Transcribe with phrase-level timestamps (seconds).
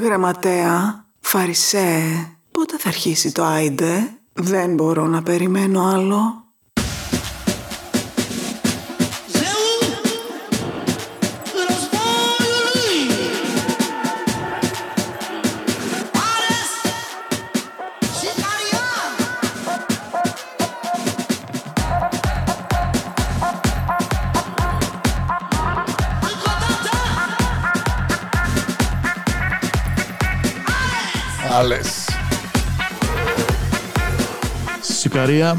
[0.00, 2.02] Γραμματέα, Φαρισέ,
[2.50, 6.43] πότε θα αρχίσει το άιντε; Δεν μπορώ να περιμένω άλλο.
[35.34, 35.56] Σικαρία.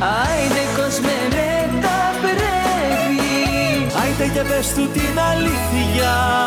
[0.00, 6.37] Άιντε κόσμε με τα πρέπει Άιντε και πες του την αλήθεια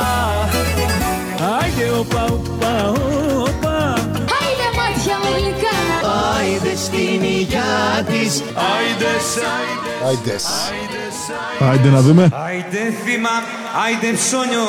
[2.02, 2.90] Άιντε οπα οπα.
[3.40, 3.94] Οπα
[4.38, 5.78] Άιντε μάτια μου γλυκά.
[6.38, 8.44] Άιντε στην υγειά της.
[8.72, 9.26] Άιντες,
[10.08, 11.14] άιντες, Άιντες.
[11.60, 12.30] Άιντε να δούμε.
[12.46, 13.36] Άιντε θύμα,
[13.86, 14.68] άιντε ψώνιο.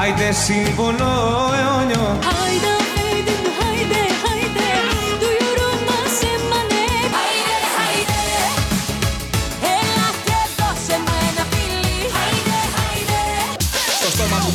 [0.00, 1.12] Άιντε σύμβολο
[1.58, 2.18] αιώνιο.
[2.44, 2.69] Άιντε άιντε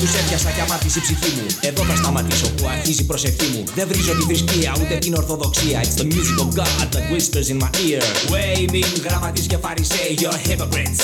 [0.06, 1.45] στόμα μου τους έπιασα και αμάρτησε η ψυχή μου.
[1.70, 3.64] Εδώ θα σταματήσω που αρχίζει η προσευχή μου.
[3.75, 5.78] Δεν βρίζω τη θρησκεία ούτε την ορθοδοξία.
[5.84, 8.02] It's the music of God that whispers in my ear.
[8.34, 11.03] Waving γραμματείς και φαρισαίοι, you're hypocrites.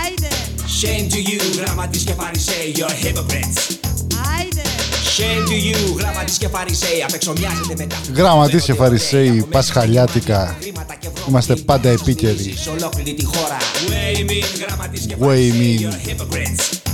[0.00, 0.30] Άιντε.
[0.80, 3.58] Shame to you, γραμματείς και φαρισαίοι, you're hypocrites.
[4.38, 4.62] Άιντε.
[5.16, 10.56] Shame to you, γραμματείς και φαρισαίοι Απ' έξω μοιάζετε με τα Γραμματείς και φαρισαίοι, πασχαλιάτικα.
[10.60, 12.54] χρήματα και βρώμα Είμαστε και πάντα βρώμα επίκαιροι.
[12.56, 13.56] Σε ολόκληρη τη χώρα.
[13.88, 16.87] Waving γραμματείς και Way φαρισαίοι, mean.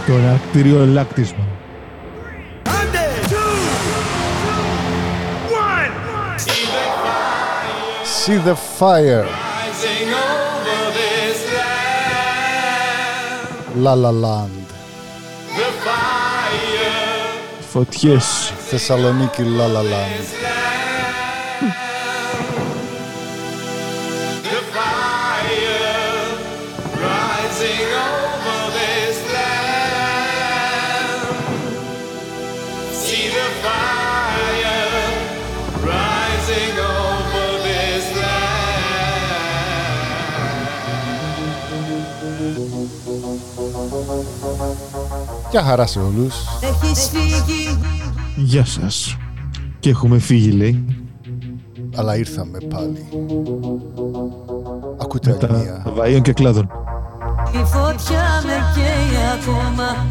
[0.06, 1.46] Το ενακτήριο λάκτισμα.
[8.26, 9.26] See the fire.
[13.76, 14.66] La La Land.
[17.72, 18.53] Φωτιές.
[18.66, 20.24] Θεσσαλονίκη La La Land.
[45.50, 46.34] Γεια χαρά σε όλους.
[46.60, 47.78] Έχεις φύγει
[48.36, 49.16] Γεια σας.
[49.80, 50.84] Και έχουμε φύγει λέει.
[51.96, 53.06] Αλλά ήρθαμε πάλι.
[55.02, 55.86] Ακούτε Με τα αγνία.
[55.96, 56.68] βαΐων και κλάδων.
[57.52, 60.06] Η φωτιά με καίει ακόμα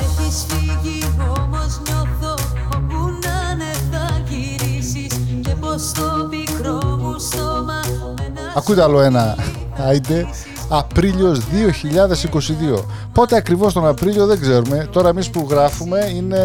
[0.00, 2.34] Έχεις φύγει όμως νιώθω
[2.76, 7.80] Όπου να είναι θα γυρίσεις Και πως το πικρό μου στόμα
[8.16, 9.36] με ένα Ακούτε άλλο ένα.
[9.78, 10.26] Άιντε.
[10.68, 12.84] Απρίλιος 2022.
[13.12, 14.88] Πότε ακριβώς τον Απρίλιο δεν ξέρουμε.
[14.92, 16.38] Τώρα εμείς που γράφουμε είναι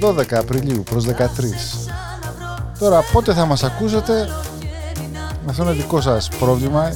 [0.00, 1.10] 12 Απριλίου προς 13.
[2.78, 4.28] Τώρα πότε θα μας ακούσετε
[5.50, 6.92] αυτό είναι δικό σας πρόβλημα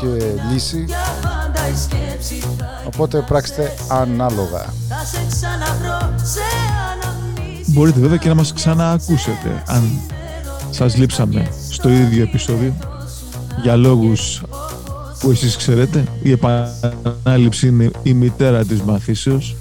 [0.00, 0.06] και
[0.52, 0.84] λύση.
[1.22, 4.74] πάντα η σκέψη θα Οπότε πράξτε ανάλογα.
[4.88, 6.40] Θα σε ξαναβρω σε
[6.92, 10.00] αναμνήσεις Μπορείτε βέβαια και να μας ξαναακούσετε αν
[10.70, 12.74] σας λείψαμε στο ίδιο επεισόδιο
[13.62, 14.42] για λόγους
[15.18, 19.56] που εσείς ξέρετε η επανάληψη είναι η μητέρα της μαθήσεως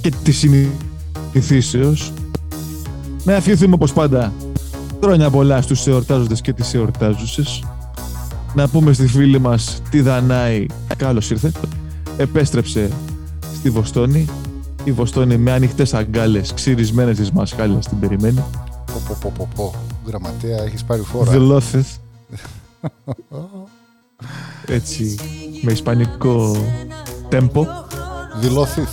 [0.00, 2.12] και της συνηθίσεως.
[3.24, 4.32] Να ευχηθούμε όπως πάντα
[5.02, 7.62] χρόνια πολλά στους εορτάζοντες και τις εορτάζουσες.
[8.54, 10.66] Να πούμε στη φίλη μας τη Δανάη
[10.96, 11.52] καλώς ήρθε.
[12.16, 12.90] Επέστρεψε
[13.54, 14.28] στη Βοστόνη.
[14.84, 18.44] Η Βοστόνη με ανοιχτές αγκάλες ξυρισμένες τις μασχάλες την περιμένει.
[18.86, 19.74] Πω, πω, πω, πω, πω.
[20.06, 21.30] Γραμματέα, έχεις πάρει φόρα.
[21.30, 21.86] Δηλώθεθ
[24.66, 25.16] έτσι
[25.62, 26.56] με ισπανικό
[27.28, 27.66] τέμπο
[28.40, 28.90] Δηλώθηθ.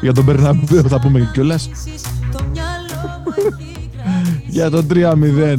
[0.00, 1.68] για τον Μπερναμπέο θα πούμε κιόλας
[2.32, 3.64] το μυαλό έχει
[4.46, 5.58] για τον 3-0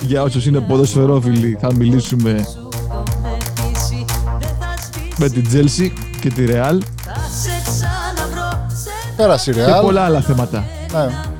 [0.00, 4.04] για όσους είναι ποδοσφαιρόφιλοι θα μιλήσουμε γραμμίσει
[4.38, 9.54] Δεν θα σβήσει με την Τζέλσι και τη Ρεάλ Θα σε ξαναβρω σε Πέρασε η
[9.54, 9.84] και Ρεάλ.
[9.84, 11.31] πολλά άλλα θέματα Ναι.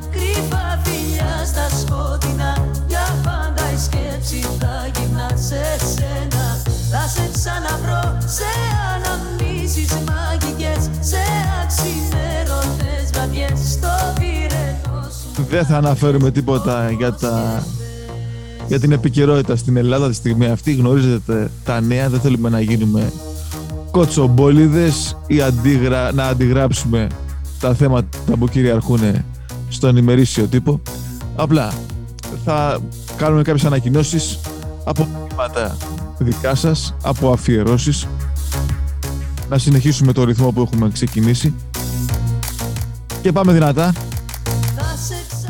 [15.53, 17.65] Δεν θα αναφέρουμε τίποτα για, τα...
[18.69, 20.75] για την επικαιρότητα στην Ελλάδα τη στιγμή αυτή.
[20.75, 23.13] Γνωρίζετε τα νέα, δεν θέλουμε να γίνουμε
[23.91, 26.13] κοτσομπόλιδες ή αντίγρα...
[26.13, 27.07] να αντιγράψουμε
[27.61, 29.01] τα θέματα που κυριαρχούν
[29.69, 30.81] στον ημερήσιο τύπο.
[31.37, 31.73] Απλά
[32.45, 32.79] θα
[33.17, 34.41] κάνουμε κάποιες ανακοινώσεις
[34.85, 35.77] από μηνύματα
[36.19, 38.07] δικά σας, από αφιερώσεις
[39.49, 41.55] να συνεχίσουμε το ρυθμό που έχουμε ξεκινήσει
[43.23, 44.02] και πάμε δυνατά Θα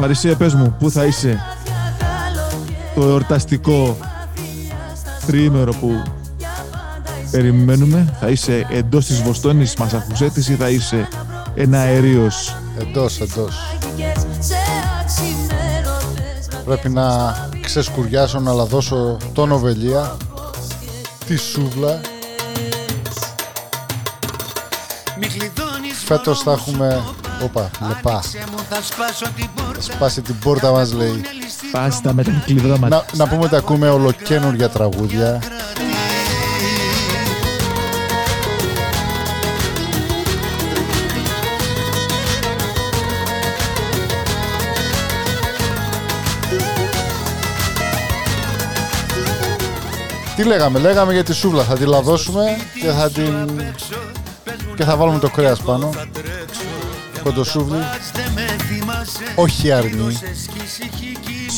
[0.03, 3.97] σε Παρισία πες μου που θα είσαι ξαναδιά καλοκαίρι το εορταστικό
[4.35, 6.03] φιλιά στα τριήμερο που
[6.39, 11.09] για πάντα είσαι περιμένουμε; Θα είσαι εντός της Βοστόνης Μασαχουσέτης ή θα είσαι
[11.55, 13.55] ένα αερίος; Εντός, εντός.
[13.73, 14.55] μαγικές Σε
[15.03, 20.17] αξιμέρωτες βραδιές Πρέπει να ξεσκουριάσω να λαδώσω τον Οβελία,
[21.27, 22.01] τη σούβλα.
[26.05, 27.03] Φέτος θα έχουμε...
[27.45, 28.23] Όπα, λεπά.
[29.83, 31.21] Σπάσει την πόρτα μας λέει.
[31.73, 35.41] πάστα με τα κλειδώματα Να, να πούμε ότι ακούμε ολοκένουργια τραγούδια.
[50.37, 53.63] Τι λέγαμε, λέγαμε για τη σούβλα, θα τη λαδώσουμε και θα την...
[54.77, 55.91] και θα βάλουμε το κρέας πάνω.
[57.23, 57.79] Κοντοσούβλι.
[59.35, 60.19] Όχι αρνή.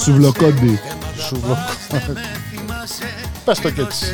[0.02, 0.80] Σουβλοκόντι
[1.26, 1.58] Σούβλο.
[3.44, 4.06] Πες το και έτσι.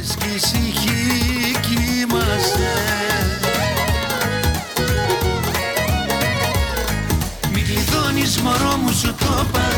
[7.53, 9.69] Μην κλειδώνεις μωρό μου σου το είπα.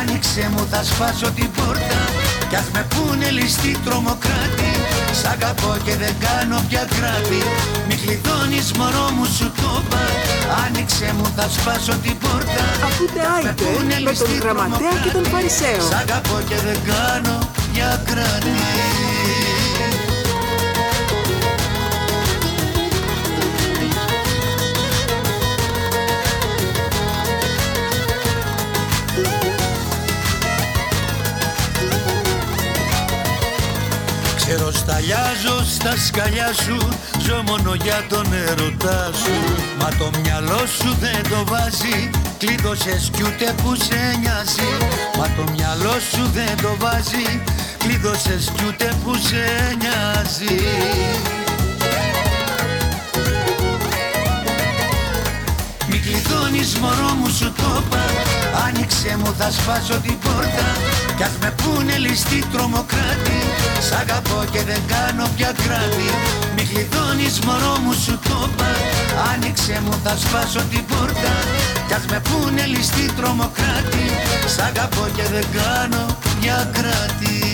[0.00, 2.00] Άνοιξε μου θα σπάσω την πόρτα.
[2.48, 4.72] Κι ας με πούνε ληστή τρομοκράτη.
[5.20, 7.42] Σ' αγαπώ και δεν κάνω πια κράτη.
[7.88, 13.18] Μην κλειδώνεις μωρό μου σου το είπα Άνοιξε μου θα σπάσω την πόρτα Ακούτε Κι
[13.18, 15.30] ας Άιτε πούνε με ληστή τον Γραμματέα και τον τρομοκράτη.
[15.30, 15.80] Φαρισαίο.
[15.88, 17.38] Σ' αγαπώ και δεν κάνω
[17.72, 18.58] πια κράτη
[34.36, 36.88] Ξέρω σταλιάζω στα σκαλιά σου
[37.30, 39.34] Ζω μόνο για τον ερωτά σου.
[39.78, 42.10] Μα το μυαλό σου δεν το βάζει.
[42.38, 44.70] Κλείδωσες κι ούτε που σε νοιάζει.
[45.18, 47.42] Μα το μυαλό σου δεν το βάζει.
[47.78, 49.44] Κλείδωσες κι ούτε που σε
[49.80, 50.56] νοιάζει.
[55.88, 58.04] Μην κλειδώνεις μωρό μου σου το είπα.
[58.66, 60.89] Άνοιξε μου θα σπάσω την πόρτα
[61.20, 63.40] Κι ας με πούνε ληστή τρομοκράτη
[63.80, 66.08] Σ' αγαπώ και δεν κάνω πια κράτη.
[66.56, 68.70] Μην κλειδώνεις μωρό μου σου το είπα
[69.32, 71.34] Άνοιξε μου θα σπάσω την πόρτα.
[71.86, 74.06] Κι ας με πούνε ληστή τρομοκράτη
[74.54, 76.04] Σ' αγαπώ και δεν κάνω
[76.40, 77.49] πια κράτη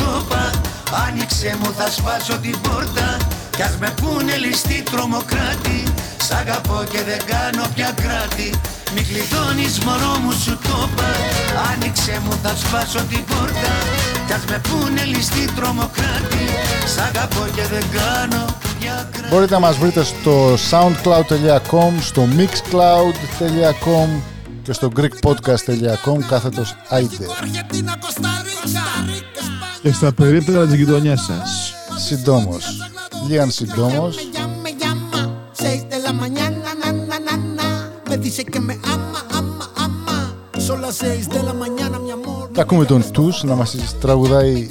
[0.00, 0.72] μωρό μου σου το είπα
[1.06, 3.16] Άνοιξε μου θα σπάσω την πόρτα.
[3.56, 5.82] Κι ας με πούνε ληστή τρομοκράτη.
[6.26, 8.48] Σ' αγαπώ και δεν κάνω πια κράτη.
[8.94, 11.10] Μην κλειδώνεις μωρό μου σου το είπα
[11.70, 13.72] Άνοιξε μου θα σπάσω την πόρτα.
[14.26, 16.44] Κι ας με πούνε ληστή τρομοκράτη.
[16.94, 18.44] Σ' αγαπώ και δεν κάνω
[18.78, 19.28] πια κράτη.
[19.30, 24.08] Μπορείτε να μας βρείτε στο soundcloud.com, στο mixcloud.com
[24.62, 27.26] και στο greekpodcast.com κάθετος άιντε.
[29.82, 31.74] Και στα περίπτερα της γειτονιάς σας
[32.06, 32.66] Συντόμως.
[33.28, 34.16] Λίγαν συντόμως.
[34.64, 35.20] me llama,
[35.62, 37.68] seis de la mañana, na, na, na, na.
[38.08, 40.18] Me dice que me ama, ama, ama.
[40.66, 42.50] Son las seis de la mañana, mi amor.
[42.52, 44.68] Θα ακούμε τον Τους να μας τραγουδάει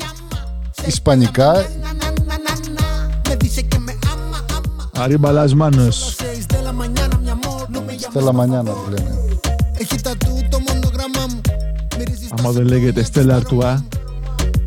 [0.85, 1.53] ισπανικά.
[1.53, 2.85] Na, na, na, na, na.
[3.29, 4.89] Me dice que me ama, ama.
[5.03, 7.67] Αρίμπαλας Μάνος Seis de la mañana, mi amor.
[7.69, 8.09] No me llamas.
[8.09, 9.15] Στέλλα Μανιάνα τη λένε.
[9.77, 11.41] Έχει τατού το μονογράμμα μου.
[11.97, 13.83] Μυρίζεις τα άμα δεν λέγεται Στέλλα Αρτουά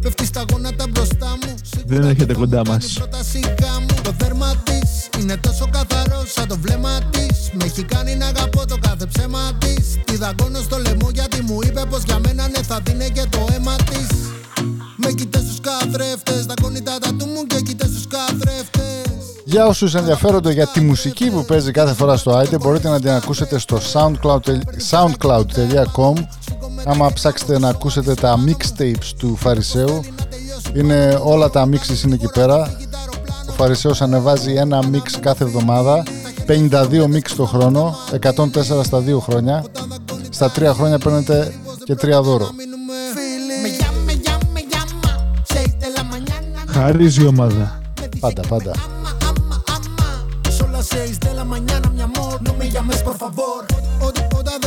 [0.04, 1.54] Πέφτει στα γόνατα μπροστά μου.
[1.86, 6.56] δεν έρχεται κοντά μας Πρώτα σιγά μου το δέρμα της είναι τόσο καθαρό σαν το
[6.60, 7.50] βλέμμα της.
[7.52, 9.98] Με έχει κάνει να αγαπώ το κάθε ψέμα της.
[10.04, 13.46] Τη δαγκώνω στο λαιμό γιατί μου είπε πως για μένα ναι θα δίνε και το
[13.54, 14.08] αίμα της.
[14.96, 18.94] Με κοιτέ στου καθρέφτες, δαγκώνει τα τατού μου και κοιτέ στου καθρέφτες.
[19.44, 23.10] Για όσους ενδιαφέρονται για τη μουσική που παίζει κάθε φορά στο item μπορείτε να την
[23.10, 24.40] ακούσετε στο soundcloud,
[24.90, 26.12] soundcloud.com
[26.84, 30.04] άμα ψάξετε να ακούσετε τα mixtapes του Φαρισαίου
[30.74, 32.76] είναι όλα τα mixes είναι εκεί πέρα
[33.48, 36.02] ο Φαρισαίος ανεβάζει ένα mix κάθε εβδομάδα
[36.46, 39.64] 52 mix το χρόνο 104 στα 2 χρόνια
[40.30, 42.48] στα 3 χρόνια παίρνετε και 3 δώρο
[43.66, 45.10] Me llama, me llama, me llama.
[45.54, 46.72] Seis de la mañana.
[46.72, 47.80] Χαρίζει η ομάδα.
[48.20, 48.72] πάντα πάντα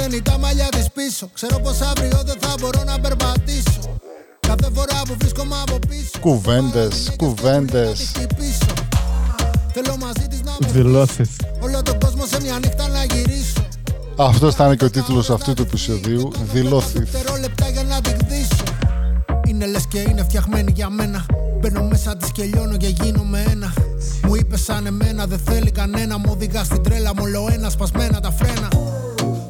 [0.07, 0.15] Son las 6 de la mañana, mi amor.
[0.15, 0.15] No me llames, por favor.
[0.15, 1.29] Ό- Όταν δεν ήταν τα μαλλιά της πίσω.
[1.33, 3.99] Ξέρω πως αύριο δεν θα μπορώ να περπατήσω.
[4.39, 6.19] Κάθε φορά που βρίσκομαι από πίσω.
[6.19, 8.73] κουβέντες, κουβέντες Εκεί πίσω.
[9.73, 11.29] Θέλω μαζί της να μου Δηλώθηθ.
[11.59, 13.61] όλο τον κόσμο σε μια νύχτα να γυρίσω.
[14.17, 18.63] αυτός θα είναι και ο τίτλος αυτού του επεισοδίου δηλώθη Δευτερόλεπτα για να την κτίσω.
[19.47, 21.25] Είναι λες και είναι φτιαγμένη για μένα.
[21.59, 23.73] Μπαίνω μέσα της και λιώνω και γίνομαι ένα.
[24.27, 26.17] Μου είπες σαν εμένα, δεν θέλει κανένα.
[26.17, 28.67] Μου οδηγάς στην τρέλα, μου όλο ένα σπασμένα τα φρένα.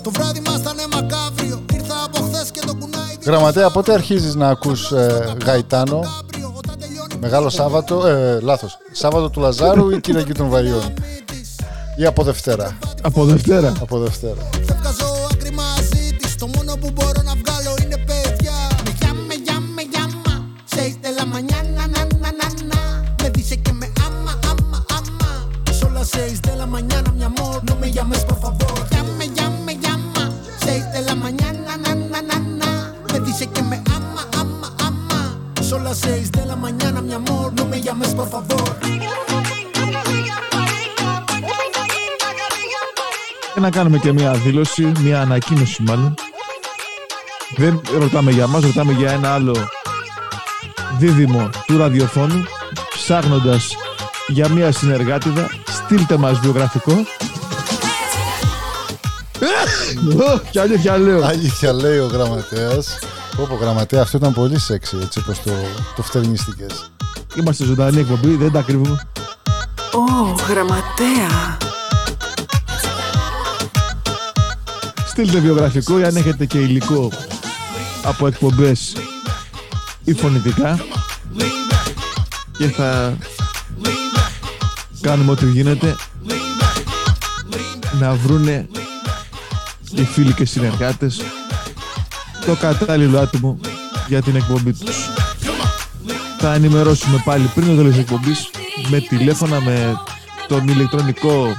[0.08, 1.62] Το βράδυ μας ήταν μακάβριο.
[1.74, 3.16] Ήρθα από χθες και το κουνάει.
[3.26, 6.54] Γραμματέα, πότε αρχίζεις να ακούς ε, Γαϊτάνο, αύριο.
[6.58, 10.94] Όταν τελειώνει Μεγάλο Σάββατο, ε, λάθος, Σάββατο του Λαζάρου ή Κυριακή των Βαριών;
[11.96, 13.74] Ή από Δευτέρα, Από Δευτέρα.
[13.82, 14.50] από Δευτέρα.
[43.70, 46.14] Να κάνουμε και μια δήλωση, μια ανακοίνωση μάλλον.
[47.56, 49.70] Δεν ρωτάμε για μας, ρωτάμε για ένα άλλο
[50.98, 52.44] δίδυμο του ραδιοφώνου.
[52.94, 53.76] Ψάχνοντας
[54.28, 56.94] για μια συνεργάτηδα, στείλτε μας βιογραφικό.
[60.18, 61.26] Ω, Κι αλήθεια λέω.
[61.26, 63.00] Αλήθεια λέει ο γραμματέας.
[63.38, 65.52] Όπω γραμματέα, αυτό ήταν πολύ σεξι έτσι όπως το,
[65.96, 66.92] το φτερνίστηκες.
[67.36, 69.08] Είμαστε ζωντανή εκπομπή, δεν τα κρύβουμε.
[69.94, 71.67] Ω, γραμματέα.
[75.18, 77.12] Στείλτε βιογραφικό ή αν έχετε και υλικό
[78.04, 78.96] από εκπομπές
[80.04, 80.80] ή φωνητικά
[82.58, 83.18] και θα
[85.02, 85.96] κάνουμε ό,τι γίνεται
[88.00, 88.68] να βρούνε
[89.92, 91.22] οι φίλοι και συνεργάτες
[92.46, 93.60] το κατάλληλο άτομο
[94.08, 95.10] για την εκπομπή τους.
[96.40, 98.50] Θα ενημερώσουμε πάλι πριν το τέλος της εκπομπής
[98.90, 99.98] με τηλέφωνα, με
[100.48, 101.58] τον ηλεκτρονικό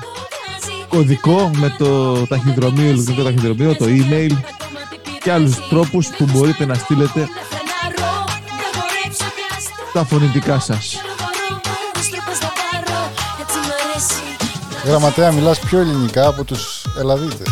[0.88, 4.30] κωδικό, με το ταχυδρομείο, ηλεκτρονικό ταχυδρομείο, το email
[5.22, 7.28] και άλλους τρόπους που μπορείτε να στείλετε
[9.92, 10.96] τα φωνητικά σας.
[14.84, 17.48] Γραμματέα, μιλάς πιο ελληνικά από τους Ελλαδίτες.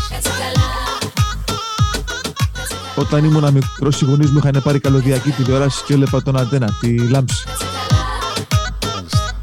[2.94, 6.98] Όταν ήμουν μικρός, οι γονείς μου είχαν πάρει καλωδιακή τηλεόραση και έλεπα τον αντένα, τη
[6.98, 7.44] λάμψη.
[8.90, 9.34] Μάλιστα.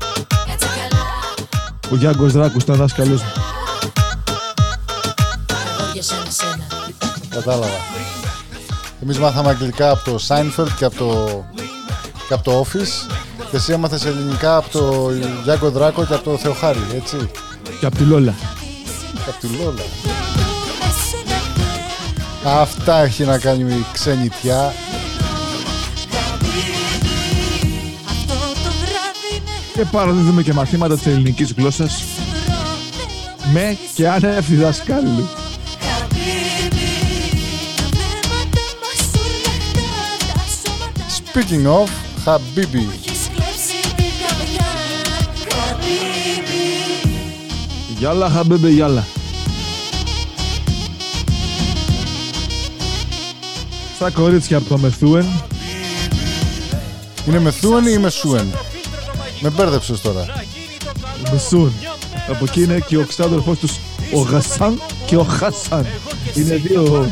[1.91, 3.52] Ο Γιάνγκος Δράκου ήταν δάσκαλο μου.
[7.33, 7.79] Κατάλαβα.
[9.03, 11.43] Εμείς μάθαμε αγγλικά από το Seinfeld και από το,
[12.27, 13.13] και από το Office
[13.53, 15.11] και εσύ έμαθες ελληνικά από το
[15.43, 17.29] Γιάνκο Δράκο και από το Θεοχάρη, έτσι.
[17.79, 18.33] Και από τη Λόλα.
[19.13, 19.81] Και από τη Λόλα.
[22.45, 24.73] Αυτά έχει να κάνει με η ξενιτιά.
[29.73, 32.03] Και παραδίδουμε και μαθήματα της ελληνικής γλώσσας
[33.53, 35.29] με και άνευ διδασκάλου.
[41.35, 41.89] Speaking of,
[42.25, 42.85] Habibi.
[47.97, 49.05] Γιάλα, χαμπέμπε, γιάλα.
[53.95, 55.25] Στα κορίτσια από το Μεθούεν
[57.27, 58.47] Είναι Μεθούεν ή Μεσούεν;
[59.39, 60.25] Με μπέρδεψες τώρα.
[61.31, 61.73] Μεσούν.
[62.29, 63.71] Από εκεί είναι και ο ξάδερφός τους
[64.13, 65.85] ο Γασάν και ο Χασάν.
[66.33, 67.09] Είναι δύο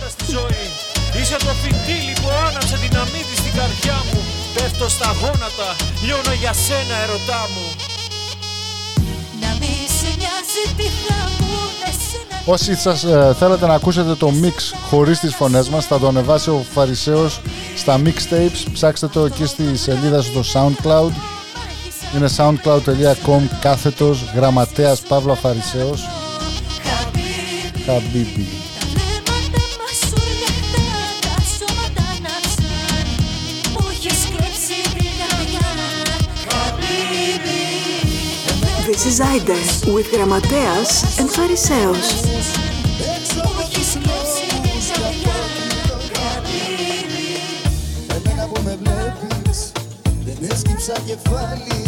[4.91, 5.67] στα γόνατα,
[6.03, 7.65] λιώνω για σένα ερωτά μου.
[12.45, 16.49] Όσοι σας ε, θέλετε να ακούσετε το mix χωρίς τις φωνές μας θα το ανεβάσει
[16.49, 17.41] ο Φαρισαίος
[17.77, 18.69] στα mixtapes.
[18.73, 21.11] Ψάξτε το εκεί στη σελίδα στο SoundCloud.
[22.15, 26.07] Είναι soundcloud.com κάθετος γραμματέας Παύλα Φαρισαίος.
[27.85, 28.60] Χαμπίμπι
[39.03, 42.07] This This is Aide with Γραμματέας and Φαρισαίος.
[48.15, 49.71] Εμένα που με βλέπεις
[50.25, 51.83] Δεν έσκυψα κεφάλι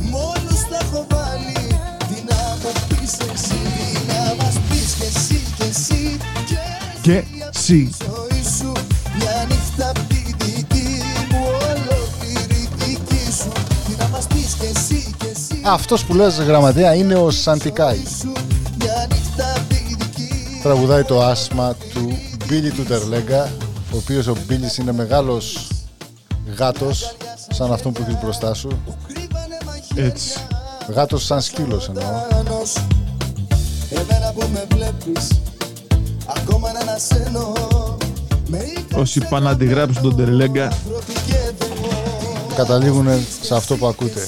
[0.00, 1.66] Μόλις τα έχω βάλει
[2.08, 3.60] Τι να μου πεις εσύ
[3.98, 6.16] Τι να μας πεις κι εσύ κι εσύ
[7.02, 7.90] Και σι.
[15.68, 18.02] Αυτός που λες γραμματέα είναι ο Σαντικάη.
[18.78, 23.50] Μια νύχτα απ' τη δική Τραγουδάει το άσμα του Μπίλι του Τερλέγκα,
[23.92, 25.68] ο οποίος ο Μπίλις είναι μεγάλος
[26.58, 27.16] γάτος,
[27.50, 28.68] σαν αυτόν που έχεις μπροστά σου.
[29.94, 30.38] Έτσι.
[30.88, 32.04] Γάτος σαν σκύλος εννοώ.
[32.38, 32.72] Άνος
[33.90, 35.28] Εμένα που με βλέπεις
[36.36, 37.52] Ακόμα να ανασένω
[38.48, 38.58] Με
[38.94, 40.72] Όσοι πάνε να αντιγράψουν τον Τερλέγκα,
[42.56, 43.08] Καταλήγουν
[43.42, 44.20] σε αυτό που ακούτε.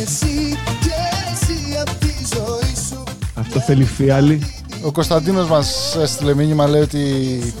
[0.00, 0.94] Εσύ Και
[1.32, 3.02] εσύ απ' τη ζωή σου
[3.34, 4.42] Αυτό θέλει φιάλι.
[4.84, 7.00] Ο Κωνσταντίνος μας έστειλε μήνυμα, λέει ότι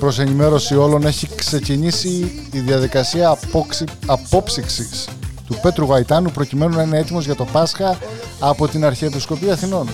[0.00, 5.08] προς ενημέρωση όλων έχει ξεκινήσει η διαδικασία απόξη, απόψυξης
[5.46, 7.98] του Πέτρου Γαϊτάνου προκειμένου να είναι έτοιμος για το Πάσχα
[8.40, 9.88] από την Αρχιεπισκοπή Αθηνών.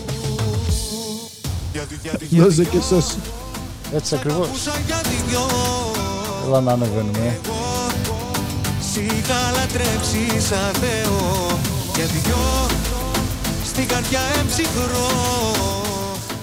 [2.31, 3.17] Δώσε και σώση.
[3.95, 4.49] Έτσι ακριβώς.
[6.47, 7.39] Έλα να ανεβαίνουμε.
[8.93, 11.59] Σιγά λατρέψεις σαν Θεό
[11.93, 12.37] Και δυο
[13.65, 15.07] στην καρδιά εμψυχρό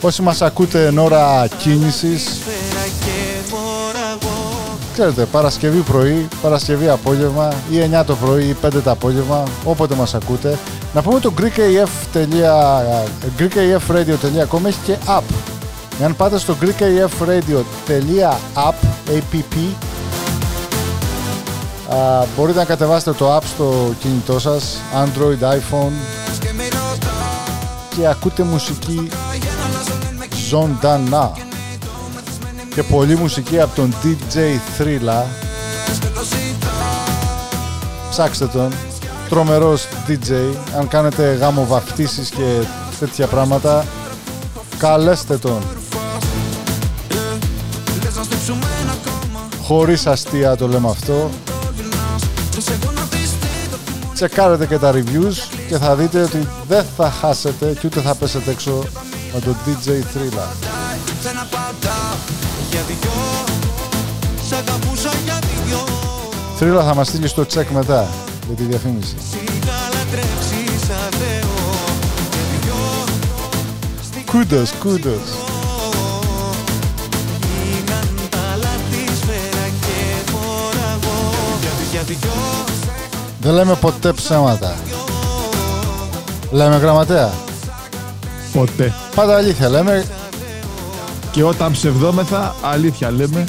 [0.02, 4.60] Όσοι μας ακούτε εν ώρα κίνησης, Φέρα και μωραγό
[4.94, 10.14] ξέρετε, Παρασκευή πρωί, Παρασκευή απόγευμα ή 9 το πρωί ή 5 το απόγευμα, όποτε μας
[10.14, 10.58] ακούτε,
[10.94, 13.04] να πούμε το greekaf.radio.com
[13.38, 15.22] greekafradio.com έχει και app.
[16.02, 18.74] Εάν πάτε στο greekafradio.app,
[19.08, 19.42] app,
[21.96, 25.92] α, μπορείτε να κατεβάσετε το app στο κινητό σας, Android, iPhone.
[27.96, 29.10] Και ακούτε μουσική
[30.48, 31.32] ζωντανά.
[32.76, 34.38] Και πολλή μουσική από τον DJ
[34.78, 35.24] Thrilla
[38.10, 38.74] ψάξτε τον.
[39.30, 40.32] Τρομερός DJ
[40.78, 42.66] αν κάνετε γάμο βαφτίσεις και
[43.00, 43.86] τέτοια πράγματα
[44.78, 45.62] καλέστε τον
[49.70, 51.30] χωρίς αστεία το λέμε αυτό.
[54.14, 55.36] Τσεκάρετε και τα reviews
[55.68, 58.84] και θα δείτε ότι δεν θα χάσετε και ούτε θα πέσετε έξω
[59.34, 60.48] με τον DJ Thrilla
[62.70, 63.12] Για δυο
[64.50, 65.86] Σ' αγαπούσα για δυο
[66.60, 68.08] Thrilla θα μας στείλει στο τσεκ μετά
[68.48, 69.16] για τη διαφήμιση.
[69.32, 71.74] Σιγά λατρέψει σαν Θεό
[72.30, 72.76] Και δυο
[74.32, 75.49] Κούντος, κούντος
[83.42, 84.76] Δεν λέμε ποτέ ψέματα
[86.52, 87.32] Λέμε γραμματέα
[88.54, 88.94] Ποτέ.
[89.16, 90.06] Πάντα αλήθεια λέμε
[91.32, 93.44] Και όταν ψευδόμεθα, αλήθεια λέμε.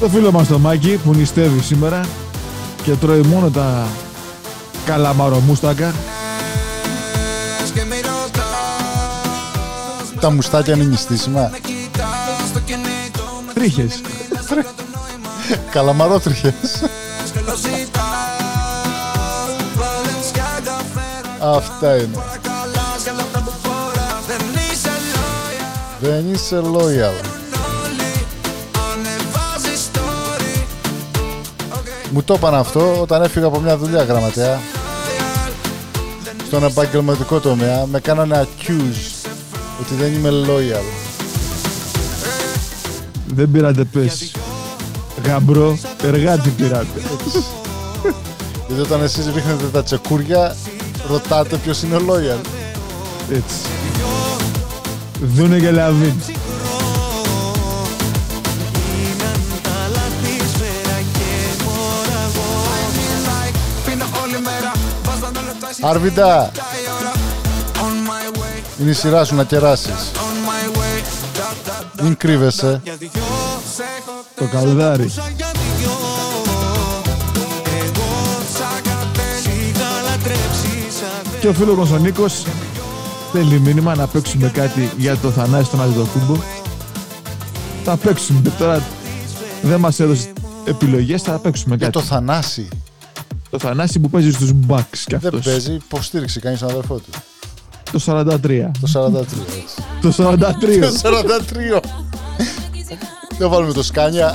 [0.00, 2.06] Το φίλο μας το Μάκη που νηστεύει σήμερα
[2.82, 3.86] και τρώει μόνο τα
[4.84, 5.94] καλαμαρομούστακα.
[7.74, 8.50] Και με ρωτάς
[10.20, 14.00] τα μουστάκια είναι νηστίσιμα Κοιτάς το κινητό με Τρίχες.
[15.70, 16.82] Καλαμαρότριχες
[17.32, 18.36] και το ζητάς
[19.76, 24.40] Βαλενσιάγκα φέρα Αυτά είναι καλά σε όλα αυτά που φοράς Δεν
[24.72, 25.68] είσαι λόγια
[26.00, 27.29] Δεν είσαι loyal
[32.10, 34.58] Μου το είπαν αυτό όταν έφυγα από μια δουλειά γραμματέα
[36.46, 39.28] Στον επαγγελματικό τομέα με κάνανε accuse
[39.80, 40.84] ότι δεν είμαι loyal
[43.26, 44.32] Δεν πήρατε πες.
[45.26, 47.00] Γαμπρό, εργάτη πήρατε.
[48.66, 50.56] Γιατί όταν εσείς ρίχνετε τα τσεκούρια
[51.08, 52.40] ρωτάτε ποιος είναι loyal
[53.30, 53.56] Έτσι.
[55.20, 56.14] Δούνε και λαβίν.
[65.82, 66.50] Way,
[68.80, 71.02] είναι η σειρά σου να κεράσεις on my way
[71.36, 72.02] Da, da, da.
[72.02, 73.10] Μην κρύβεσαι Για δυο
[73.74, 75.04] σε έχω Το καλδάρι.
[75.04, 75.90] για δυο
[77.78, 78.08] Εγώ
[78.58, 82.44] σαν καπέλι είχα λατρέψει σαν Και ο φίλος μας ο Νίκος
[83.32, 86.36] θέλει μήνυμα να παίξουμε κάτι για το Θανάση τον Αντιτοκούμπο.
[87.84, 88.82] Θα παίξουμε τώρα.
[89.62, 90.32] Δεν μας έδωσε
[90.64, 91.98] επιλογές, θα παίξουμε Για κάτι.
[91.98, 92.68] το Θανάση.
[93.50, 95.44] Το Θανάση που παίζει στους Bucks κι Δεν αυτός.
[95.44, 97.10] παίζει, υποστήριξε κανείς τον αδερφό του.
[97.92, 98.70] Το 43.
[98.80, 99.14] Το 43.
[99.20, 99.36] έτσι.
[100.00, 100.80] Το 43.
[100.80, 101.80] Το 43.
[103.38, 104.34] Δεν βάλουμε το σκάνια.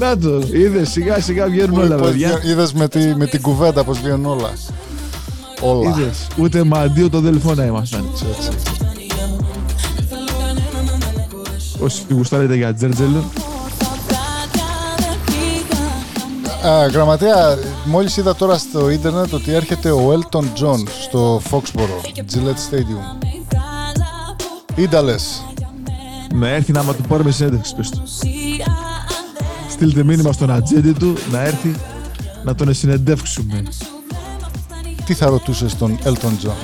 [0.00, 2.40] Να το, είδες, σιγά σιγά βγαίνουν όλα παιδιά.
[2.44, 4.50] Είδες με, τη, με την κουβέντα πώς βγαίνουν όλα.
[5.60, 5.90] Όλα.
[5.90, 8.08] Είδες, ούτε με αντίο το δελφό να ήμασταν.
[8.12, 8.50] Έτσι, έτσι.
[11.78, 13.24] Όσοι γουστάρετε για τζέρτζελο.
[16.66, 22.70] Α, γραμματέα, μόλις είδα τώρα στο ίντερνετ ότι έρχεται ο Elton John στο Foxborough, Gillette
[22.70, 23.26] Stadium.
[24.74, 25.44] Ίνταλες.
[26.34, 28.02] Να έρθει να μα του πάρουμε συνέντευξη πες του.
[29.70, 31.74] Στείλτε μήνυμα στον ατζέντη του να έρθει
[32.44, 33.62] να τον συνεντεύξουμε.
[35.04, 36.56] Τι θα ρωτούσες τον Elton John;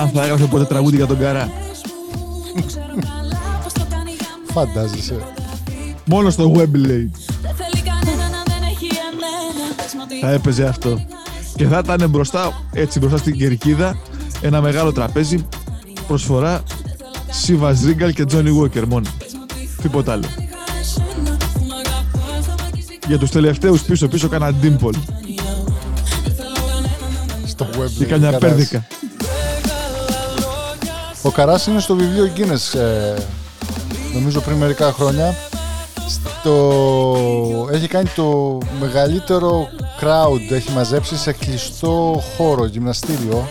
[0.00, 1.50] Αν θα έγραφε ποτέ τραγούδι για τον Καρά.
[4.52, 5.16] Φαντάζεσαι.
[6.12, 7.08] Μόνο στο Wembley
[10.20, 11.04] θα έπαιζε αυτό.
[11.56, 13.98] Και θα ήταν μπροστά, έτσι μπροστά στην κερκίδα,
[14.40, 15.46] ένα μεγάλο τραπέζι
[16.06, 16.62] προσφορά
[17.30, 19.06] Σίβα Ρίγκαλ και Τζόνι Walker μόνο.
[19.82, 20.24] Τίποτα άλλο.
[23.06, 24.94] Για τους τελευταίους πίσω-πίσω κάνα ντύμπολ
[27.46, 27.90] Στο Wembley.
[27.98, 28.40] και κάμια Καράς.
[28.40, 28.86] πέρδικα.
[31.22, 33.14] Ο Καράς είναι στο βιβλίο Guinness, ε,
[34.14, 35.34] νομίζω πριν μερικά χρόνια.
[36.44, 37.68] Στο...
[37.72, 39.68] Έχει κάνει το μεγαλύτερο
[40.00, 43.48] crowd, έχει μαζέψει σε κλειστό χώρο, γυμναστήριο.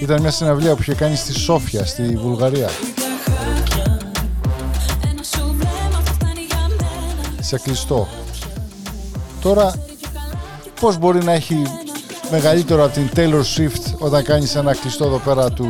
[0.00, 2.68] Ήταν μια συναυλία που είχε κάνει στη Σόφια, στη Βουλγαρία.
[7.40, 8.08] Σε κλειστό.
[9.40, 9.74] Τώρα,
[10.80, 11.62] πώς μπορεί να έχει
[12.30, 15.66] μεγαλύτερο από την Taylor Swift όταν κάνεις ένα κλειστό εδώ πέρα του,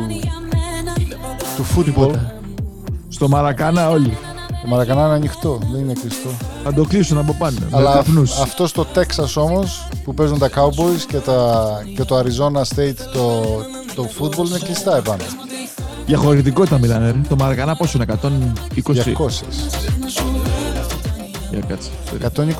[1.55, 2.15] του football;
[3.07, 4.17] Στο Μαρακάνα όλοι.
[4.67, 6.29] Το Μαρακανά είναι ανοιχτό, δεν είναι κλειστό.
[6.63, 7.57] Θα το κλείσουν από πάνω.
[7.71, 8.39] Αλλά με καπνούς.
[8.39, 11.63] αυτός στο Texas όμως που παίζουν τα Cowboys και, τα,
[11.95, 13.43] και το Arizona State το,
[13.95, 15.23] το football είναι κλειστά επάνω.
[16.05, 17.11] Για χωρητικότητα μιλάνε.
[17.11, 17.17] ρε.
[17.29, 18.27] Το Μαρακανά πόσο είναι, 120.
[18.75, 19.29] 200.
[21.51, 21.89] Για κάτσε.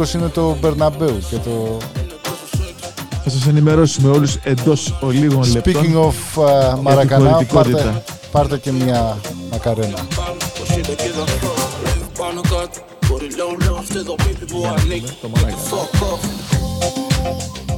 [0.08, 1.78] 120 είναι το Bernabeu και το
[3.24, 5.74] Θα σας ενημερώσουμε όλους εντός ολίγων λεπτών.
[5.74, 8.04] Speaking of uh, Μαρακανά, πάρτε, χωρητικότητα.
[8.32, 9.18] πάρτε και μια
[9.52, 9.98] μακαρένα.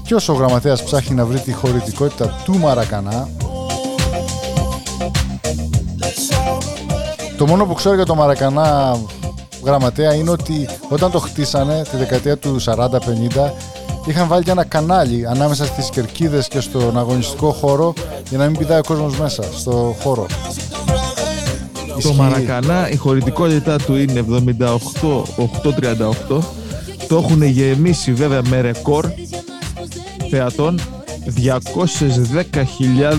[0.04, 3.30] Και όσο ο γραμματέας ψάχνει να βρει τη χωρητικότητα του Μαρακανά,
[7.38, 9.00] το μόνο που ξέρω για το Μαρακανά
[9.64, 12.90] γραμματέα είναι ότι όταν το χτίσανε τη δεκαετία του 40-50
[14.06, 17.94] είχαν βάλει και ένα κανάλι ανάμεσα στις κερκίδες και στον αγωνιστικό χώρο
[18.30, 20.26] για να μην πηδάει ο κόσμος μέσα στο χώρο.
[22.02, 22.22] Το Ισχύει.
[22.22, 24.26] Μαρακανά η χωρητικότητά του είναι
[26.30, 26.40] 78-838.
[27.08, 29.06] Το έχουν γεμίσει βέβαια με ρεκόρ
[30.30, 30.80] θεατών
[31.36, 33.18] 210.000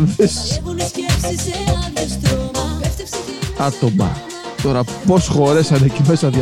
[3.58, 4.16] άτομα.
[4.62, 6.36] Τώρα πώς χωρέσανε εκεί μέσα 210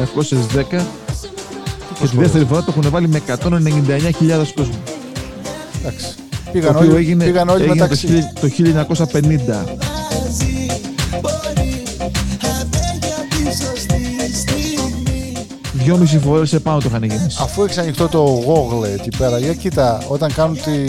[2.00, 4.74] και τη δεύτερη φορά το έχουν βάλει με 199.000 κόσμο.
[5.80, 6.06] Εντάξει.
[6.44, 8.06] Το Πήγαν οποίο όλοι, έγινε, πήγαν όλοι έγινε το, μεταξύ.
[8.06, 9.87] χίλι- το 1950.
[15.88, 17.38] Δυόμιση φορές επάνω το είχαν γεμίσει.
[17.40, 20.82] Αφού έχει ανοιχτό το Google εκεί πέρα, για κοίτα, όταν κάνουν τη,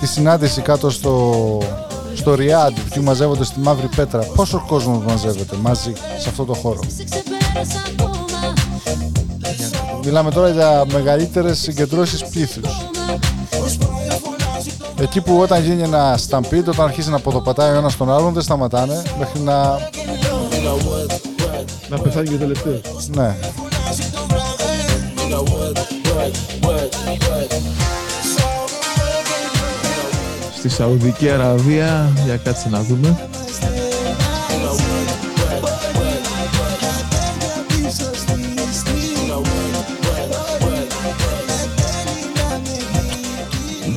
[0.00, 1.58] τη συνάντηση κάτω στο,
[2.14, 6.80] στο Ριάντ που μαζεύονται στη Μαύρη Πέτρα, πόσο κόσμος μαζεύεται μαζί σε αυτό το χώρο;
[10.04, 12.86] Μιλάμε τώρα για μεγαλύτερες συγκεντρώσεις πλήθους.
[15.00, 18.42] Εκεί που όταν γίνει ένα stampede, όταν αρχίζει να ποδοπατάει ο ένας τον άλλον, δεν
[18.42, 19.54] σταματάνε μέχρι να...
[21.88, 23.08] Να πεθάνει και ο τελευταίος.
[23.08, 23.36] Ναι.
[30.58, 33.28] Στη Σαουδική Αραβία, για κάτσε να δούμε.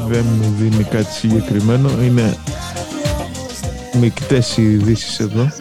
[0.08, 1.90] Δεν μου δίνει κάτι συγκεκριμένο.
[2.04, 2.38] Είναι
[4.00, 5.52] μικτές οι ειδήσεις εδώ.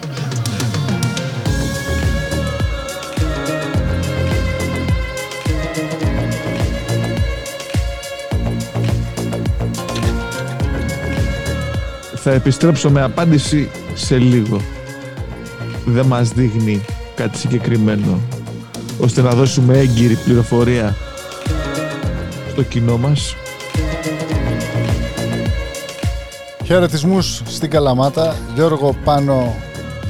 [12.26, 14.60] Θα επιστρέψω με απάντηση σε λίγο.
[15.84, 16.84] δεν μας δείχνει
[17.14, 18.20] κάτι συγκεκριμένο
[19.00, 20.96] ώστε να δώσουμε έγκυρη πληροφορία
[22.50, 23.36] στο κοινό μας.
[26.64, 29.54] Χαιρετισμούς στην Καλαμάτα, Γιώργο Πάνο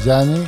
[0.02, 0.46] Γιάννη.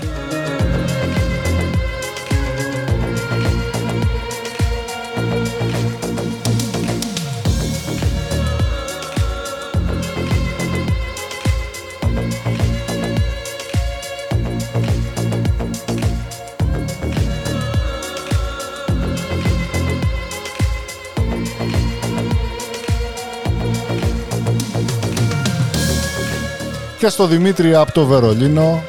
[27.06, 28.82] Και στο Δημήτρη από το Βερολίνο.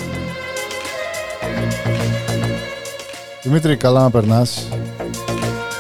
[3.41, 4.67] Δημήτρη, καλά να περνάς.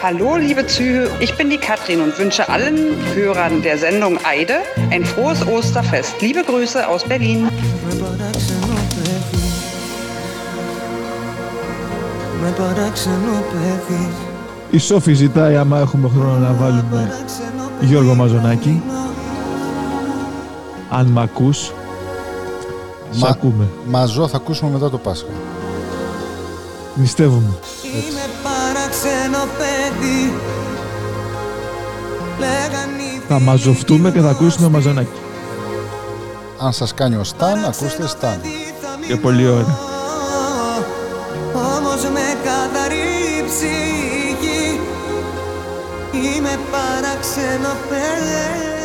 [0.03, 2.77] Hallo, liebe Zuhörer, ich bin die Katrin und wünsche allen
[3.15, 4.57] Hörern der Sendung Eide
[4.95, 6.13] ein frohes Osterfest.
[6.25, 7.39] Liebe Grüße aus Berlin.
[7.87, 9.33] Με παράξενο παιδί
[12.41, 14.09] Με παράξενο παιδί
[14.71, 17.11] Η Σόφη ζητάει άμα έχουμε χρόνο να βάλουμε
[17.79, 18.81] Γιώργο Μαζονάκη.
[20.89, 21.71] Αν μ' ακούς,
[23.17, 23.67] σ' Μα- ακούμε.
[23.89, 25.27] Μαζό θα ακούσουμε μετά το Πάσχα.
[26.95, 27.53] Νηστεύουμε.
[27.83, 30.33] Είμαι παράξενο παιδί
[32.39, 35.19] Λέγαν οι Θα μαζοφτούμε και θα ακούσουμε Μαζονάκη.
[36.59, 38.39] Αν σας κάνει ο Σταν, ακούστε Σταν.
[39.07, 39.77] Και πολύ ωραία.
[41.53, 44.79] Όμως με καθαρή ψυχή
[46.11, 48.76] Είμαι παράξενο παιδί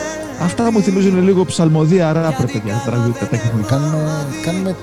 [0.45, 2.83] Αυτά μου θυμίζουν λίγο ψαλμοδία ράπρε, παιδιά.
[2.85, 3.63] τα Τραγούδια τα έχουμε.
[3.67, 4.77] Κάνουμε, κάνουμε,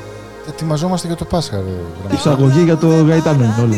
[0.48, 1.62] ετοιμαζόμαστε για το Πάσχα, ρε.
[1.64, 2.14] Γραμμή.
[2.14, 3.76] Εισαγωγή για το Γαϊτάνο είναι όλα.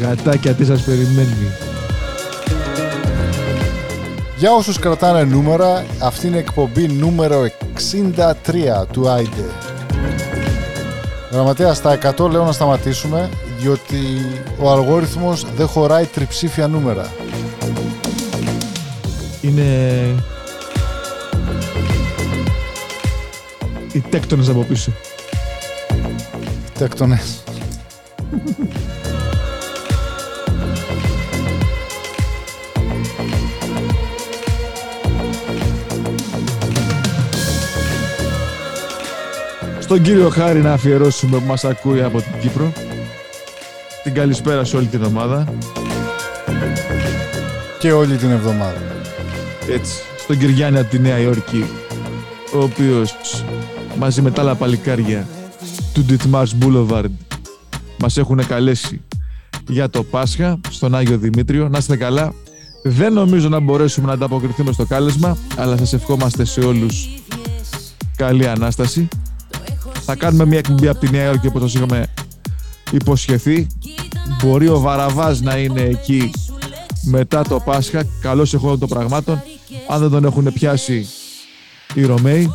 [0.07, 1.51] Γατάκια, τι σας περιμένει.
[4.37, 9.45] Για όσους κρατάνε νούμερα, αυτή είναι η εκπομπή νούμερο 63 του Άιντε.
[11.33, 13.97] Γραμματέα, στα 100 λέω να σταματήσουμε, διότι
[14.59, 17.13] ο αλγόριθμος δεν χωράει τριψήφια νούμερα.
[19.41, 19.63] Είναι...
[23.93, 24.93] Οι τέκτονες από πίσω.
[26.79, 27.43] Τέκτονες.
[39.87, 42.73] Στον κύριο Χάρη να αφιερώσουμε που μας ακούει από την Κύπρο.
[44.03, 45.55] Την καλησπέρα σε όλη την ομάδα.
[47.79, 48.81] Και όλη την εβδομάδα.
[49.69, 51.65] Έτσι, στον Κυριάννη από τη Νέα Υόρκη,
[52.55, 53.45] ο οποίος
[53.99, 55.27] μαζί με τα άλλα παλικάρια
[55.93, 57.11] του Ditmars Boulevard
[57.99, 59.01] μας έχουν καλέσει
[59.69, 61.69] για το Πάσχα στον Άγιο Δημήτριο.
[61.69, 62.33] Να είστε καλά.
[62.83, 67.09] Δεν νομίζω να μπορέσουμε να ανταποκριθούμε στο κάλεσμα, αλλά σας ευχόμαστε σε όλους
[68.17, 69.09] καλή Ανάσταση.
[70.09, 72.07] Θα κάνουμε μια εκπομπή από τη Νέα Υόρκη όπως σας είχαμε
[72.91, 73.67] υποσχεθεί.
[74.43, 76.31] Μπορεί ο Βαραβάς να είναι εκεί
[77.03, 79.43] μετά το Πάσχα, καλώς εχόντων των πραγμάτων.
[79.89, 81.07] Αν δεν τον έχουν πιάσει
[81.95, 82.53] οι Ρωμαίοι,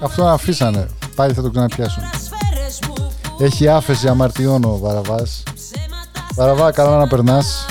[0.00, 0.88] Αυτό αφήσανε.
[1.14, 2.02] Πάλι θα το ξαναπιάσουν.
[3.38, 5.42] Έχει άφεση αμαρτιών ο Βαραβάς.
[6.34, 7.66] Βαραβά, καλά να περνάς.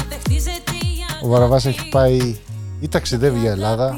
[1.23, 2.35] Ο Βαραβάς έχει πάει
[2.79, 3.97] ή ταξιδεύει για Ελλάδα,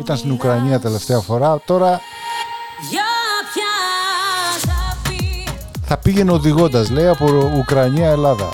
[0.00, 1.62] ήταν στην Ουκρανία τελευταία φορά.
[1.66, 2.00] Τώρα
[5.94, 8.48] θα πήγαινε οδηγώντας, λέει, από Ουκρανία Ελλάδα.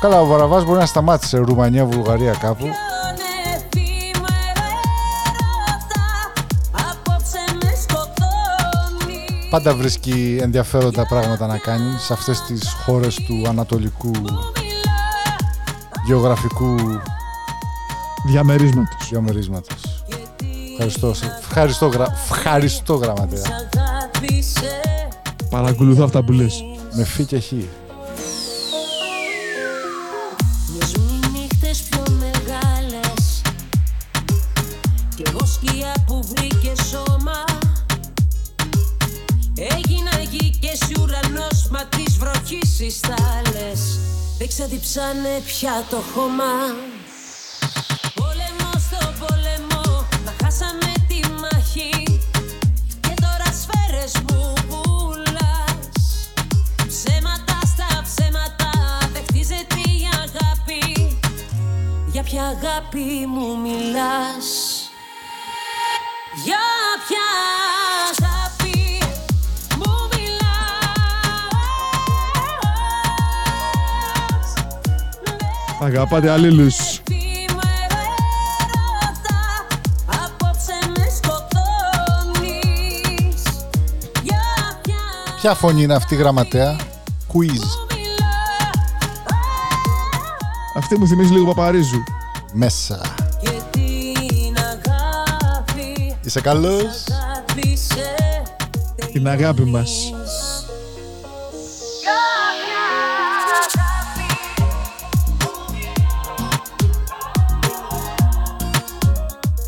[0.00, 2.66] Καλά, ο Βαραβάς μπορεί να σταμάτησε Ρουμανία, Βουλγαρία κάπου.
[9.50, 14.10] Πάντα βρίσκει ενδιαφέροντα πράγματα να κάνει σε αυτές τις χώρες του ανατολικού
[16.06, 16.74] γεωγραφικού
[18.26, 19.08] διαμερίσματος.
[19.10, 20.04] διαμερίσματος.
[20.72, 22.06] Ευχαριστώ, σε- ευχαριστώ, γρα...
[22.30, 23.42] ευχαριστώ γραμματέα.
[25.54, 26.64] Παρακολουθώ αυτά που λες.
[26.92, 27.52] Με φύ και χ.
[30.72, 33.40] Μοιάζουν οι νύχτες πιο μεγάλες
[35.16, 37.44] Κι εγώ σκιά που βρήκε σώμα
[39.56, 43.98] Έγινα γη και εσύ ουρανός Μα της βροχής οι στάλες
[44.38, 46.52] Δεν ξαδιψάνε πια το χώμα
[62.74, 64.46] αγάπη μου μιλάς
[66.44, 66.64] Για
[67.06, 67.28] ποια
[68.10, 68.98] αγάπη
[69.76, 70.54] μου μιλάς
[75.80, 76.76] Αγαπάτε αλλήλους.
[77.02, 77.14] Τι
[77.52, 79.40] μου ερώτα
[80.06, 82.52] Απόψε με σκοτώνεις
[84.22, 84.44] Για
[84.82, 85.02] ποια
[85.40, 86.76] Ποια φωνή είναι αυτή η γραμματέα.
[87.32, 87.64] Quiz.
[90.76, 92.02] Αυτή μου θυμίζει λίγο Παπαρίζου.
[92.56, 93.00] Μέσα.
[93.40, 96.84] και την αγάπη Είσαι καλός.
[96.84, 98.04] αγάπησε
[99.12, 100.12] Την αγάπη μας.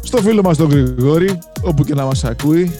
[0.03, 2.79] Στο φίλο μας τον Γρηγόρη, όπου και να μας ακούει,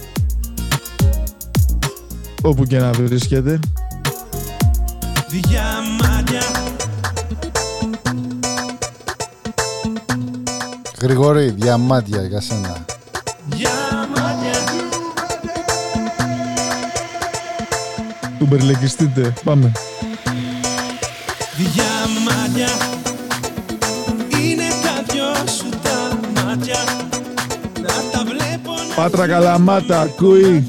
[2.41, 3.59] όπου και να βρίσκεται.
[5.29, 6.41] Διαμάντια
[11.07, 12.85] Γρηγόρη, διαμάντια για σένα.
[13.49, 14.59] Διαμάντια
[18.39, 19.33] Του μπερλεκιστείτε.
[19.43, 19.71] Πάμε.
[21.57, 22.67] Διαμάντια
[24.41, 26.77] Είναι τα δυο σου τα μάτια
[27.81, 30.67] Να τα βλέπω να Πάτρα Καλαμάτα, ακούει.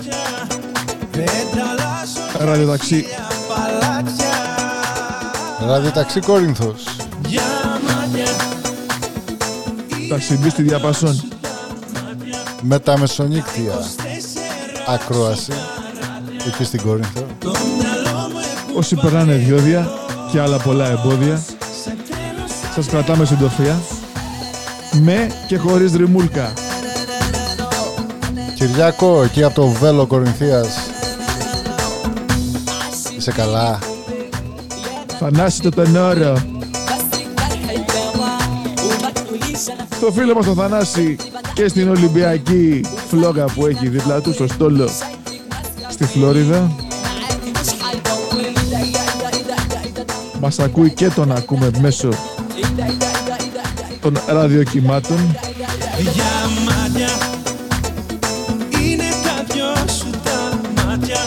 [1.10, 3.04] πεταλάσω Ραδιοταξί.
[3.48, 4.34] παλάτια
[5.68, 6.87] Ραδιοταξί Κόρινθος.
[10.08, 11.22] Ταξιμπή στη διαπασόν.
[12.62, 13.72] Με τα μεσονύκτια.
[14.86, 15.52] Ακρόαση.
[16.46, 17.26] Εκεί στην Κόρινθο.
[18.76, 19.88] Όσοι περνάνε διόδια
[20.32, 21.42] και άλλα πολλά εμπόδια,
[22.74, 23.80] σας κρατάμε συντροφία.
[24.92, 26.52] Με και χωρίς ρημούλκα.
[28.54, 30.68] Κυριάκο, εκεί από το Βέλο Κορινθίας.
[33.16, 33.78] Είσαι καλά.
[35.18, 36.57] Θανάση το τενόρο.
[40.00, 41.16] Το φίλο μας τον Θανάση
[41.54, 44.88] και στην Ολυμπιακή φλόγα που έχει δίπλα του στο στόλο
[45.88, 46.70] στη Φλόριδα.
[50.40, 52.08] Μας ακούει και τον ακούμε μέσω
[54.00, 55.36] των ραδιοκυμάτων.
[55.98, 57.08] Διαμάντια
[58.82, 61.24] Είναι τα δυο σου τα μάτια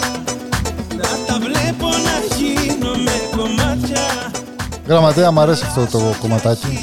[0.96, 4.30] Να τα βλέπω να γίνομαι κομμάτια
[4.86, 6.81] Γραμματέα, μου αρέσει αυτό το κομματάκι.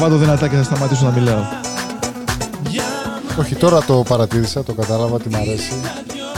[0.00, 1.42] Βάτω δυνατά και θα σταματήσω να μιλάω.
[3.38, 5.72] Όχι, τώρα το παρατήρησα, το κατάλαβα τι μ' αρέσει.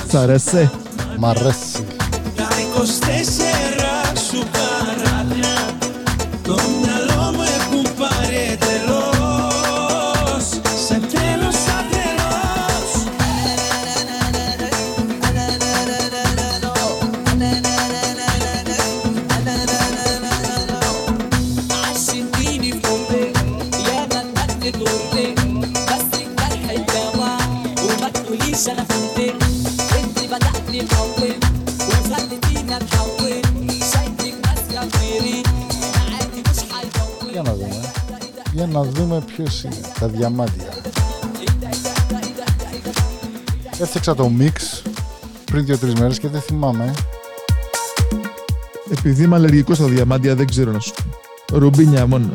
[0.08, 0.70] Σ' αρέσει.
[1.18, 1.86] Μ' αρέσει.
[39.36, 39.80] Ποιος είναι.
[40.00, 40.68] Τα διαμάντια.
[43.80, 44.82] Έφτιαξα το μίξ
[45.44, 46.92] πριν δύο-τρεις μέρες και δεν θυμάμαι.
[48.90, 50.92] Επειδή είμαι αλλεργικός στα διαμάντια δεν ξέρω να σου
[51.46, 51.58] πω.
[51.58, 52.34] Ρουμπίνια μόνο.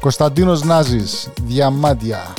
[0.00, 2.34] Κωνσταντίνος Νάζης, διαμάντια.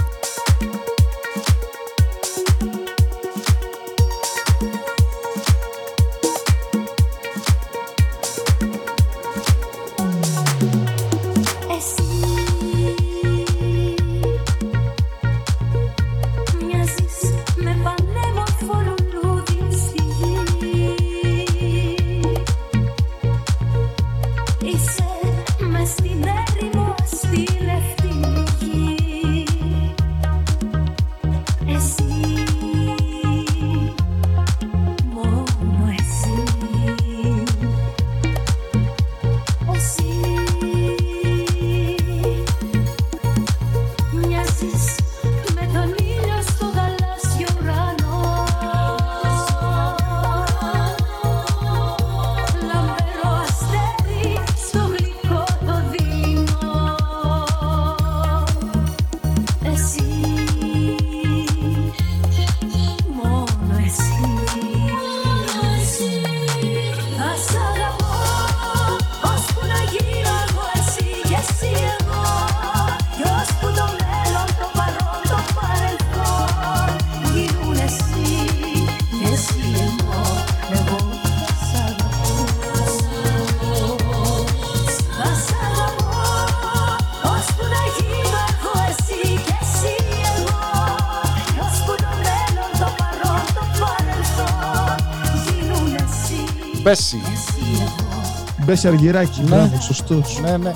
[98.84, 99.42] Μπέση Αργυράκη.
[99.42, 99.48] Ναι.
[99.48, 100.40] Μπράβο, σωστός.
[100.42, 100.72] Ναι, ναι.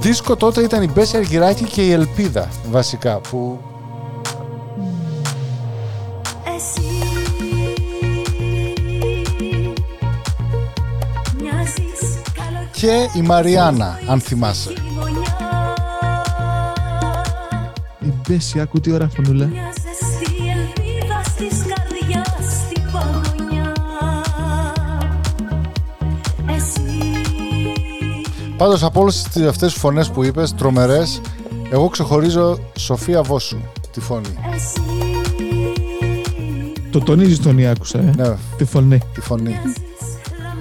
[0.00, 3.60] Δίσκο τότε ήταν η Μπέση Αργυράκη και η Ελπίδα βασικά που
[6.56, 6.80] Εσύ
[11.40, 14.72] Μοιάζεις καλοκαίρι και η Μαριάννα αν θυμάσαι.
[15.00, 15.74] γωνιά
[18.00, 19.48] Η Μπέση, άκου τι ώρα φωνούλα.
[28.60, 31.20] Πάντως από όλες τις αυτές τις φωνές που είπες, τρομερές,
[31.70, 33.58] εγώ ξεχωρίζω Σοφία Βόσου,
[33.92, 34.34] τη φωνή.
[34.54, 34.80] Εσύ
[36.90, 38.98] Το τονίζεις τον Ι, άκουσα, ε; Ναι, Τη φωνή.
[39.14, 39.56] τη φωνή.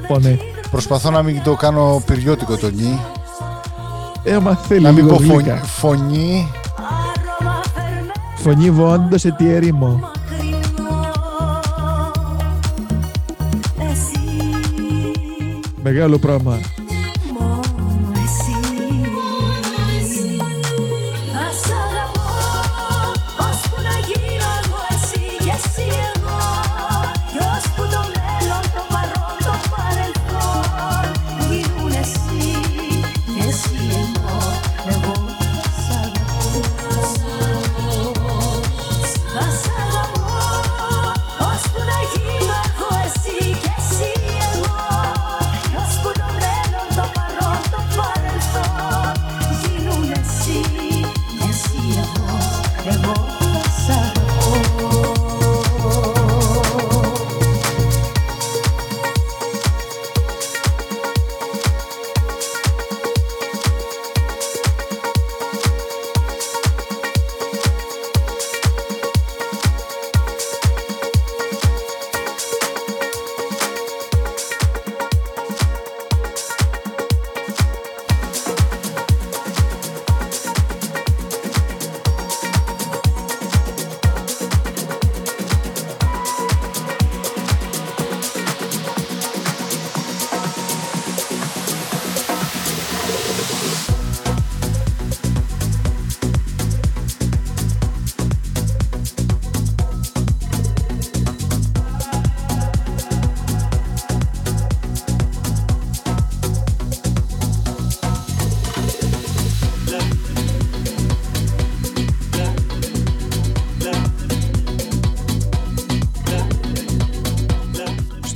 [0.07, 0.39] Φωνή.
[0.71, 2.99] Προσπαθώ να μην το κάνω πυριώτικο το νι,
[4.23, 5.55] Ε, μα θέλει να μην λίγο πω φωνή, γλύκα.
[5.55, 6.47] φωνή.
[6.77, 9.87] άρωμα φέρνω Φωνή βόντος σε τι ερήμο.
[9.87, 10.99] μακρινό
[13.91, 14.19] Εσύ
[15.83, 16.57] Μεγάλο πράγμα.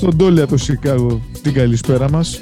[0.04, 2.42] Στον Τόλι από το Σικάγο την καλησπέρα μας.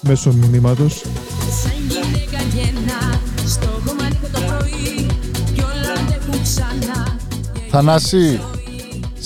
[0.00, 0.94] Μέσω μηνύματος.
[1.62, 5.06] Σαν γυναίκα γεννά, στο κομμάτι το πρωί
[5.54, 7.16] κι όλα αντέχουν ξανά.
[7.70, 8.40] Θανάση,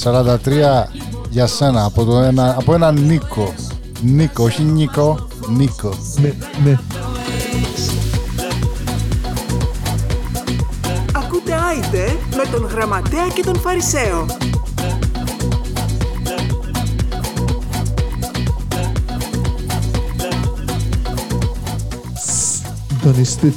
[0.03, 0.89] 43
[1.31, 3.55] για σένα, από, το ένα, από έναν Νίκο.
[4.03, 5.95] Νίκο, όχι Νίκο, Νίκο.
[6.21, 6.33] Ναι,
[6.65, 6.79] ναι.
[11.13, 14.27] Ακούτε Άιντε με τον Γραμματέα και τον Φαρισαίο.
[23.03, 23.53] Afganistan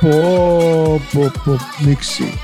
[0.00, 2.38] Πω, πω, πω, μίξη.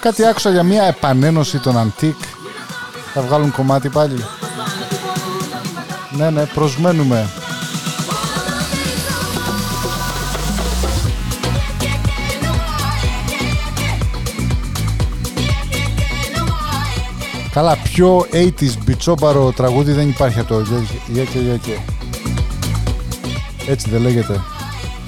[0.00, 2.16] Κάτι άκουσα για μια επανένωση των Αντίκ.
[3.14, 4.24] Θα βγάλουν κομμάτι πάλι.
[6.10, 7.30] Ναι, ναι, προσμένουμε.
[17.54, 20.62] Καλά, πιο 80s μπιτσόμπαρο τραγούδι δεν υπάρχει από το
[21.08, 21.80] Γέκε Γέκε.
[23.68, 24.40] Έτσι δεν λέγεται.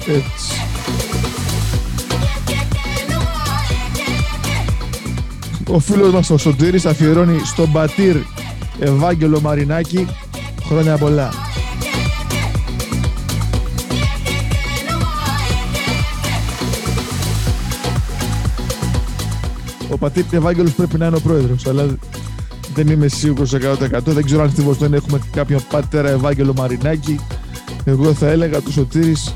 [0.07, 0.61] Έτσι.
[5.69, 8.15] Ο φίλος μας ο Σωτήρης αφιερώνει στον πατήρ
[8.79, 10.07] Ευάγγελο Μαρινάκη
[10.65, 11.29] χρόνια πολλά.
[19.89, 21.85] Ο ο πατήρ Ευάγγελος πρέπει να είναι ο πρόεδρος, αλλά
[22.77, 23.99] δεν είμαι σίγουρος 100%.
[24.03, 27.19] Δεν ξέρω αν στη Βοστόνη έχουμε κάποιον πατέρα Ευάγγελο Μαρινάκη.
[27.83, 29.35] Εγώ θα έλεγα του Σωτήρης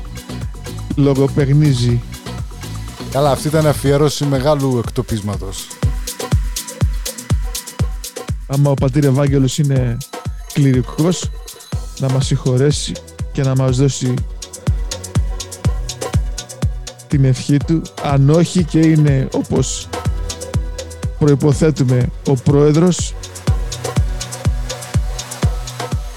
[0.96, 2.02] λογοπαιγνίζει.
[3.10, 5.66] Καλά, αυτή ήταν αφιέρωση μεγάλου εκτοπίσματος.
[8.46, 9.96] Άμα ο πατήρ Ευάγγελος είναι
[10.52, 11.30] κληρικός,
[11.98, 12.92] να μας συγχωρέσει
[13.32, 14.14] και να μας δώσει
[17.08, 17.82] την ευχή του.
[18.02, 19.88] Αν όχι και είναι όπως
[21.18, 23.14] προϋποθέτουμε ο πρόεδρος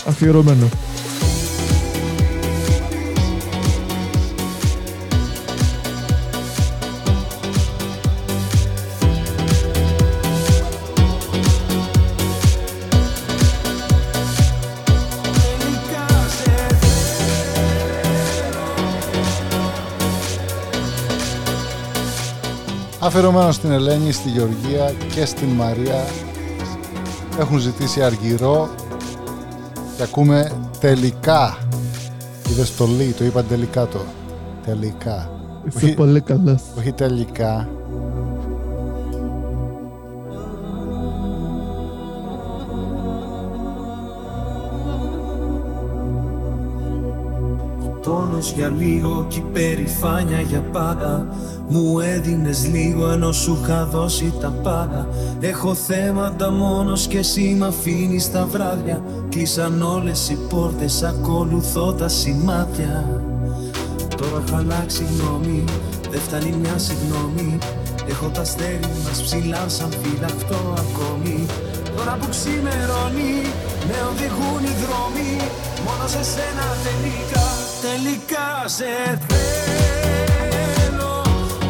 [0.05, 0.69] αφιερωμένο.
[22.99, 26.05] Αφιερωμένο στην Ελένη, στη Γεωργία και στην Μαρία
[27.39, 28.69] έχουν ζητήσει αργυρό
[29.97, 31.57] και ακούμε τελικά.
[32.49, 33.99] Είδες το λί, το είπαν τελικά το.
[34.65, 35.29] Τελικά.
[35.67, 36.59] Είσαι πολύ καλά.
[36.77, 37.69] όχι τελικά.
[48.05, 51.27] Πόνος για λίγο και η περηφάνεια για πάντα.
[51.67, 55.07] Μου έδινες λίγο ενώ σου είχα δώσει τα πάντα.
[55.39, 59.03] Έχω θέματα μόνος και εσύ μ' αφήνεις τα βράδια.
[59.29, 63.21] Κλείσαν όλες οι πόρτες, ακολουθώ τα σημάδια.
[64.17, 65.63] Τώρα έχω αλλάξει γνώμη,
[66.11, 67.57] δεν φτάνει μια συγγνώμη.
[68.09, 71.45] Έχω τα αστέρι μας ψηλά σαν φυλαχτό ακόμη.
[71.95, 73.35] Τώρα που ξημερώνει,
[73.87, 75.31] με οδηγούν οι δρόμοι.
[75.85, 78.85] Μόνο σε σένα τελικά, τελικά σε
[79.27, 81.21] θέλω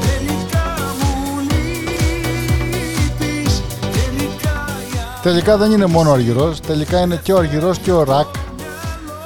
[0.02, 0.68] Τελικά
[1.00, 3.54] μου λείπεις
[3.92, 4.58] Τελικά
[4.92, 8.28] για Τελικά δεν είναι μόνο ο αργυρός, τελικά είναι και ο αργυρός και ο ρακ.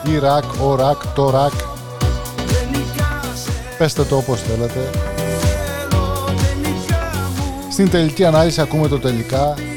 [0.04, 1.54] Ή ρακ, ο ρακ, το ρακ.
[3.78, 4.90] Πέστε το όπως θέλετε.
[7.72, 9.54] Στην τελική ανάλυση ακούμε το τελικά.
[9.56, 9.69] Τελικά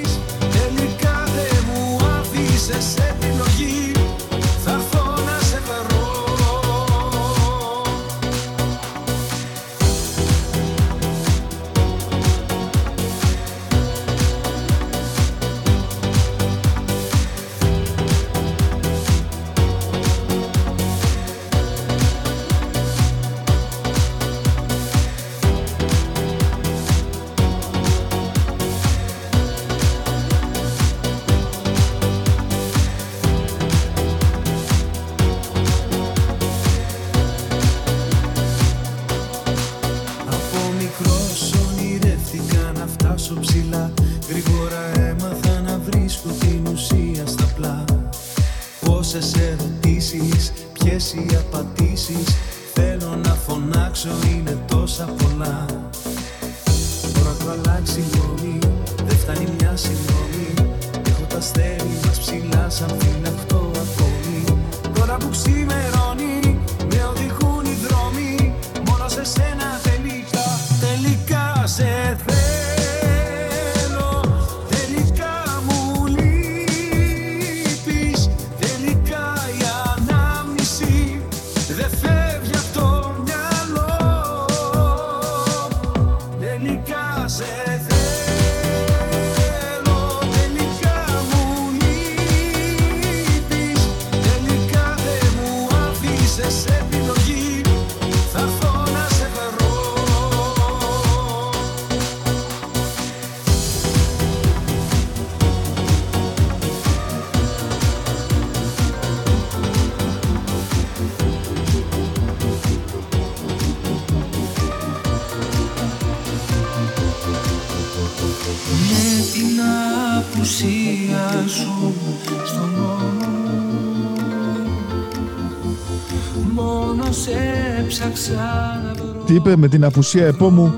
[129.33, 130.75] Τι είπε με την απουσία επόμου.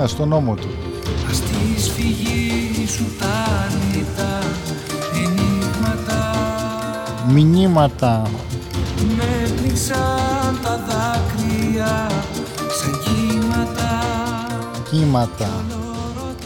[0.00, 0.68] Α, στον νόμο του.
[1.32, 4.38] Στη σφυγή σου τα νύχτα
[5.14, 6.32] ενίγματα
[7.32, 8.22] Μηνύματα.
[9.16, 12.06] Με πνίξαν τα δάκρυα
[12.68, 14.00] σαν κύματα
[14.90, 15.64] Κύματα.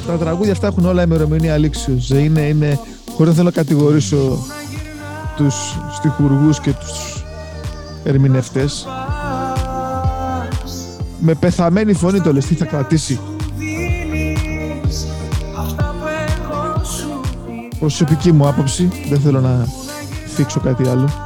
[0.06, 2.10] Τα τραγούδια αυτά έχουν όλα ημερομηνία λήξεως.
[2.10, 2.78] Είναι, είναι,
[3.10, 4.46] χωρίς να θέλω να κατηγορήσω
[5.36, 5.54] τους
[5.94, 7.24] στιχουργούς και τους
[8.04, 8.86] ερμηνευτές
[11.27, 13.20] με πεθαμένη φωνή το λες τι θα κρατήσει.
[17.79, 19.66] Προσωπική μου άποψη, δεν θέλω να
[20.27, 21.24] θίξω κάτι άλλο.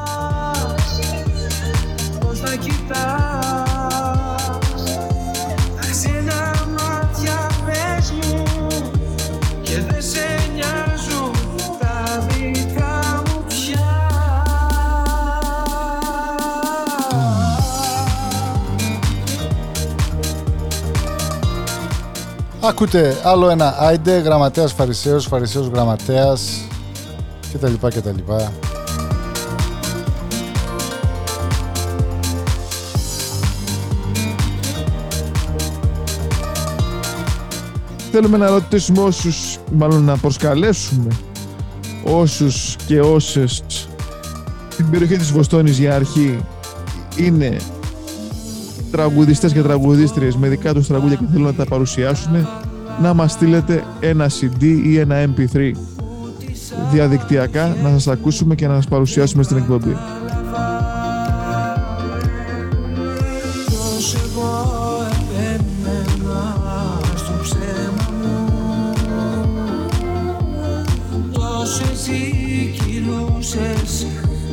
[22.69, 26.61] Ακούτε άλλο ένα άιντε, γραμματέας Φαρισαίος, Φαρισαίος γραμματέας
[27.53, 27.73] κτλ.
[27.89, 28.33] κτλ.
[38.11, 41.09] Θέλουμε να ρωτήσουμε όσους, μάλλον να προσκαλέσουμε
[42.05, 43.63] όσους και όσες
[44.73, 46.39] στην περιοχή της Βοστόνης για αρχή
[47.17, 47.57] είναι
[48.91, 52.47] τραγουδιστές και τραγουδίστριες με δικά τους τραγούδια και θέλουν να τα παρουσιάσουν
[53.03, 55.73] να μας στείλετε ένα CD ή ένα MP3
[56.93, 59.97] διαδικτυακά να σας ακούσουμε και να σας παρουσιάσουμε στην εκπομπή.
[63.67, 64.67] Ποιος εγώ
[65.55, 66.57] επέμενα
[67.17, 68.93] στο ψέμα μου
[71.33, 74.07] Τόσο εσύ κυλούσες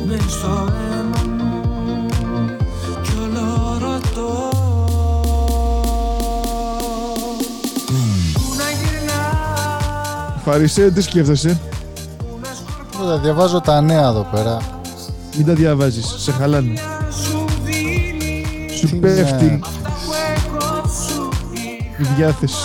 [0.06, 1.35] μες στο αίμα μου
[10.46, 11.58] γυρνάς Φαρισαίο, τι σκέφτεσαι,
[12.90, 14.58] Κοίτα, διαβάζω τα νέα εδώ πέρα.
[15.36, 16.74] μην τα διαβάζεις, σε χαλάνε.
[17.22, 18.44] σου δίνει
[18.78, 21.28] Σου Τι πέφτει να- Εγώ σου
[21.98, 22.56] η διάθεση.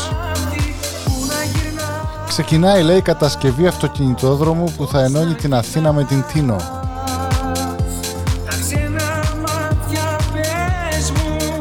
[1.06, 6.24] Πού να γυρνάς Ξεκινάει, λέει, η κατασκευή αυτοκινητόδρομου που θα ενώνει την Αθήνα με την
[6.34, 6.56] Τίνο.
[8.46, 9.04] Τα ξένα
[9.42, 11.60] μάτια πες μου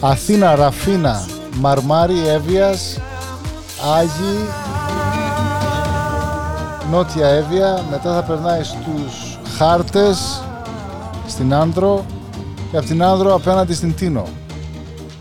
[0.00, 1.24] Αθήνα, Ραφίνα,
[1.60, 2.98] Μαρμάρι, Εύβοιας,
[3.96, 4.38] Άγιοι,
[6.90, 10.42] Νότια Εύβοια, μετά θα περνάει στους Χάρτες,
[11.28, 12.04] στην Άνδρο
[12.70, 14.26] και από την Άνδρο απέναντι στην Τίνο.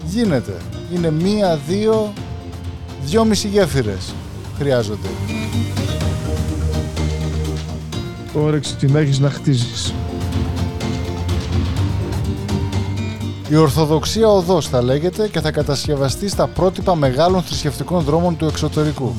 [0.05, 0.57] Γίνεται.
[0.93, 2.13] Είναι μία, δύο,
[3.01, 4.13] δυόμιση γέφυρες
[4.57, 5.07] χρειάζονται.
[8.33, 9.93] Όρεξη την έχεις να χτίζεις.
[13.49, 19.15] Η Ορθοδοξία Οδός θα λέγεται και θα κατασκευαστεί στα πρότυπα μεγάλων θρησκευτικών δρόμων του εξωτερικού.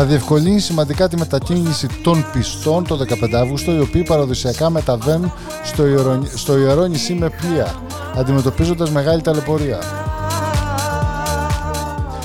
[0.00, 5.32] Θα διευκολύνει σημαντικά τη μετακίνηση των πιστών το 15 Αύγουστο, οι οποίοι παραδοσιακά μεταβαίνουν
[5.64, 7.74] στο ιερό, στο ιερό νησί με πλοία,
[8.16, 9.78] αντιμετωπίζοντας μεγάλη ταλαιπωρία.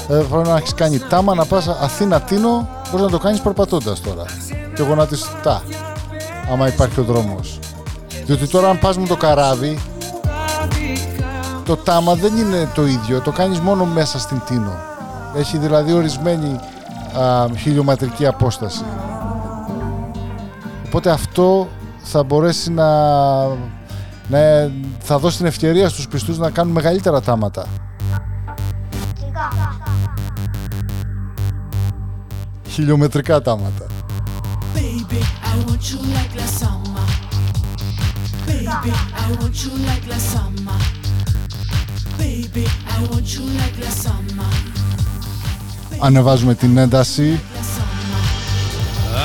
[0.10, 4.02] Ε, πρέπει να έχεις κάνει τάμα να πας Αθήνα Τίνο, μπορεί να το κάνεις περπατώντας
[4.02, 4.26] τώρα.
[4.76, 5.62] Και γονατιστά,
[6.52, 7.60] άμα υπάρχει ο δρόμος.
[8.26, 9.80] Διότι τώρα αν πας με το καράβι,
[11.66, 14.76] το τάμα δεν είναι το ίδιο, το κάνεις μόνο μέσα στην Τίνο.
[15.36, 16.60] Έχει δηλαδή ορισμένη
[17.22, 18.84] α, χιλιομετρική απόσταση.
[20.86, 22.88] Οπότε αυτό θα μπορέσει να,
[24.28, 27.66] να θα δώσει την ευκαιρία στους πιστούς να κάνουν μεγαλύτερα τάματα.
[32.68, 33.86] Χιλιομετρικά τάματα.
[34.76, 37.08] Baby, I want you like la summer.
[38.48, 38.92] Baby,
[39.24, 40.80] I want you like la summer.
[42.18, 44.63] Baby, I want you like la summer.
[46.04, 47.40] Ανεβάζουμε την ένταση.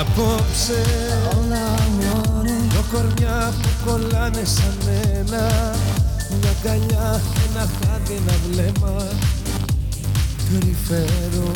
[0.00, 0.82] Απόψε
[2.68, 4.76] Δυο κορμιά που κολλάνε σαν
[5.14, 5.74] ένα.
[6.40, 7.20] Μια αγκαλιά,
[7.50, 9.02] ένα χάδι, ένα βλέμμα.
[10.50, 11.50] Περιφέρω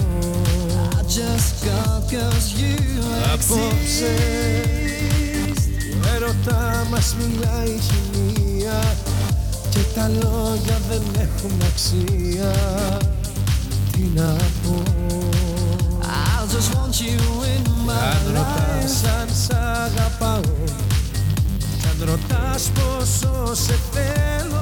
[3.32, 4.14] Απόψε
[6.02, 8.96] Ο έρωτα μας μιλάει χημεία.
[9.70, 12.52] Και τα λόγια δεν έχουν αξία.
[13.92, 15.01] Τι να πω
[17.88, 19.04] αν ρωτάς.
[19.20, 20.54] Αν σ' αγαπάω.
[21.80, 24.60] Κι αν ρωτάς πόσο σε θέλω.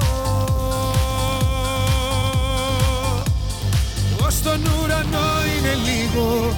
[4.27, 6.53] Ως τον ουρανό είναι λίγο.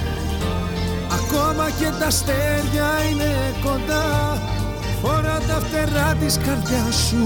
[1.10, 4.38] Ακόμα και τα αστέρια είναι κοντά.
[5.02, 7.24] Φορά τα φτερά της καρδιάς σου.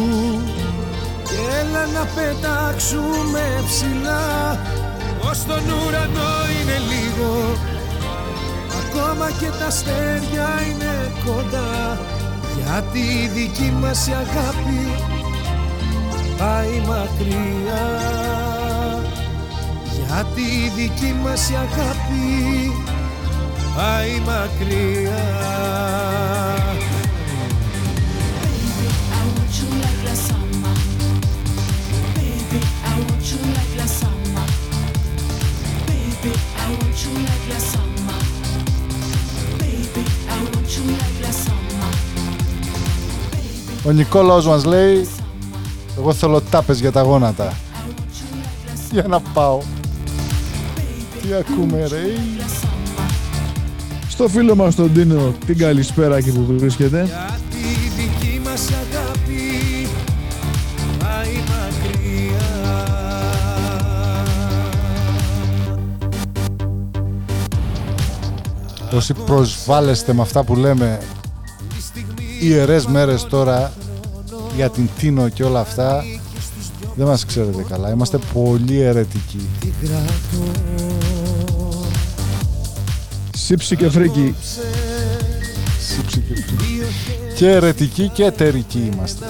[1.25, 4.59] Και έλα να πετάξουμε ψηλά.
[5.31, 7.59] Ως τον ουρανό είναι λίγο
[8.99, 11.99] Ακόμα και τα αστέρια είναι κοντά.
[12.57, 14.93] Γιατί η δική μας η αγάπη
[16.39, 17.87] πάει μακριά.
[19.97, 22.73] Γιατί η δική μας η αγάπη
[23.77, 25.49] πάει μακριά
[43.89, 45.09] Ο Νικόλαος μας λέει
[45.99, 47.53] Εγώ θέλω τάπες για τα γόνατα
[48.91, 49.59] Για να πάω.
[51.23, 52.03] Τι ακούμε ρε.
[54.09, 56.99] Στο φίλο μας τον Τίνο την καλησπέρα εκεί που βρίσκεται.
[56.99, 59.89] Γιατί η δική μας αγάπη
[60.99, 62.47] πάει μακριά.
[68.93, 70.99] Όσοι προσβάλλεστε με αυτά που λέμε
[72.41, 73.73] Ιερές μέρες τώρα
[74.57, 76.05] Για την Τίνο και όλα αυτά
[76.95, 79.49] Δεν μας ξέρετε καλά Είμαστε πολύ αιρετικοί
[83.49, 84.35] Σύψη και φρίκι.
[85.81, 86.57] Σύψη και φρίκι.
[87.35, 89.27] Και αιρετικοί και εταιρικοί είμαστε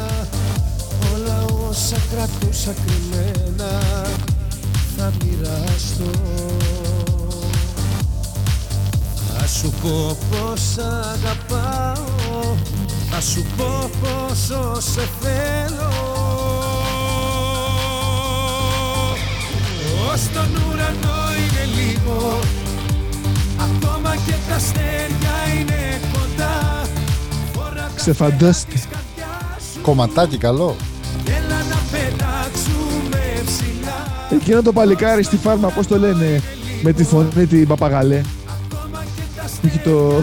[1.15, 3.81] Όλα όσα κρατούσα κρυμμένα
[4.97, 6.11] θα μοιραστώ
[9.29, 12.57] Θα σου πω πως αγαπάω
[13.21, 15.91] Θα σου πω πόσο σε θέλω.
[20.13, 22.39] Ως τον ουρανό είναι λίγο
[23.61, 26.87] Ακόμα και τα αστέρια είναι κοντά.
[27.53, 28.75] Φορά Ξεφαντάστε.
[29.83, 30.77] Κομματάκι καλό.
[31.27, 34.07] Έλα να πετάξουμε ψηλά.
[34.31, 36.43] Εκείνο το παλικάρι στη φάρμα, πώς το λένε,
[36.83, 38.21] με τη φωνή την παπαγαλέ.
[38.69, 40.23] Που Έχει το...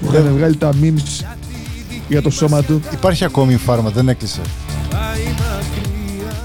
[0.00, 1.23] Που είχαν βγάλει τα memes
[2.08, 2.80] για το σώμα του.
[2.92, 4.40] Υπάρχει ακόμη η φάρμα δεν έκλεισε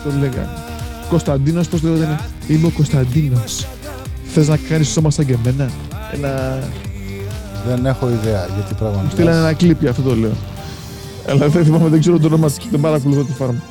[0.04, 0.50] Το λέγανε.
[1.10, 2.20] Κωνσταντίνος, πώς το λένε.
[2.48, 3.68] Είμαι ο Κωνσταντίνος.
[4.34, 5.70] Θες να κάνεις σώμα σαν και εμένα;
[6.14, 6.60] Ένα...
[7.68, 9.14] Δεν έχω ιδέα γιατί πράγμα Μου μιλάς.
[9.14, 10.32] στείλανε ένα κλίπ για αυτό το λέω.
[11.30, 13.62] Αλλά δεν θυμάμαι, δεν ξέρω το όνομα της, δεν παρακολουθώ τη φάρμα.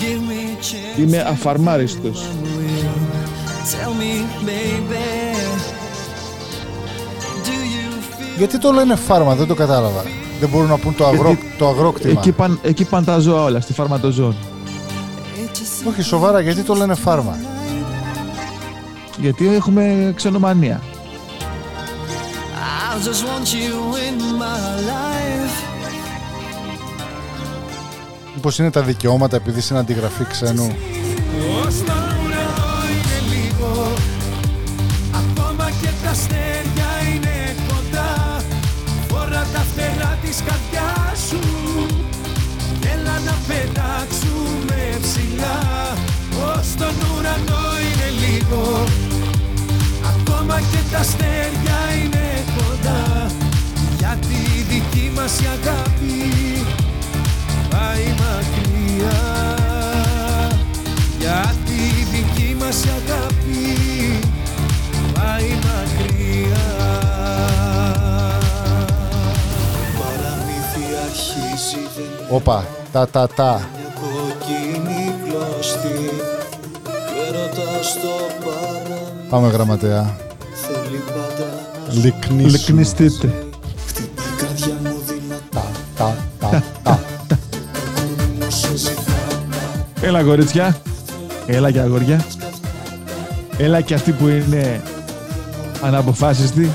[0.00, 2.20] Give me a chance Είμαι αφαρμάριστος.
[3.70, 5.36] Tell me baby
[7.44, 10.02] Do you feel Γιατί το λένε φάρμα δεν το κατάλαβα
[10.40, 13.42] Δεν μπορούν να πούν το, αγρό, Γιατί- το αγρόκτημα Εκεί πάνε, εκεί πάνε τα ζώα
[13.42, 14.36] όλα, στη φάρμα των ζώων.
[15.88, 17.36] Όχι σοβαρά γιατί το λένε φάρμα;
[19.20, 20.80] Γιατί έχουμε ξενομανία.
[22.94, 23.74] I just want you
[24.08, 25.56] in my life
[28.34, 30.76] Μήπως είναι τα δικαιώματα επειδή είναι αντιγραφή ξένου;
[48.48, 48.84] Είναι λίγο
[50.02, 53.26] Ακόμα και τα αστέρια είναι κοντά.
[53.98, 56.64] Γιατί η δική μας η αγάπη
[57.70, 59.20] πάει μακριά.
[61.18, 64.18] Γιατί η δική μας η αγάπη
[65.14, 66.66] πάει μακριά.
[69.98, 73.77] Παραμύθι αρχίζει δεν Όπα τα τα τα
[79.76, 80.06] τα
[88.48, 89.02] σε ζητά
[90.00, 90.76] Έλα κορίτσια.
[91.46, 92.24] Έλα και αγόρια.
[93.58, 94.82] Έλα και αυτοί που είναι
[95.82, 96.70] αναποφάσιστοι.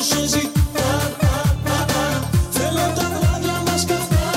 [0.00, 0.90] Σε ζητά
[2.50, 4.30] Θέλω τα βράδια μας καυτά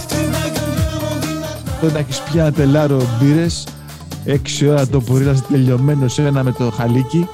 [0.00, 3.64] Χτυπάει η καρδιά μου δυνατά Τότε να έχεις πια ένα τελάρο μπύρες,
[4.32, 7.28] έξι ώρα το πουρί να είσαι τελειωμένος σε ένα με το χαλίκι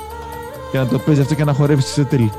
[0.70, 2.32] και να το παίζεις αυτό και να χορεύεις σε τέλη.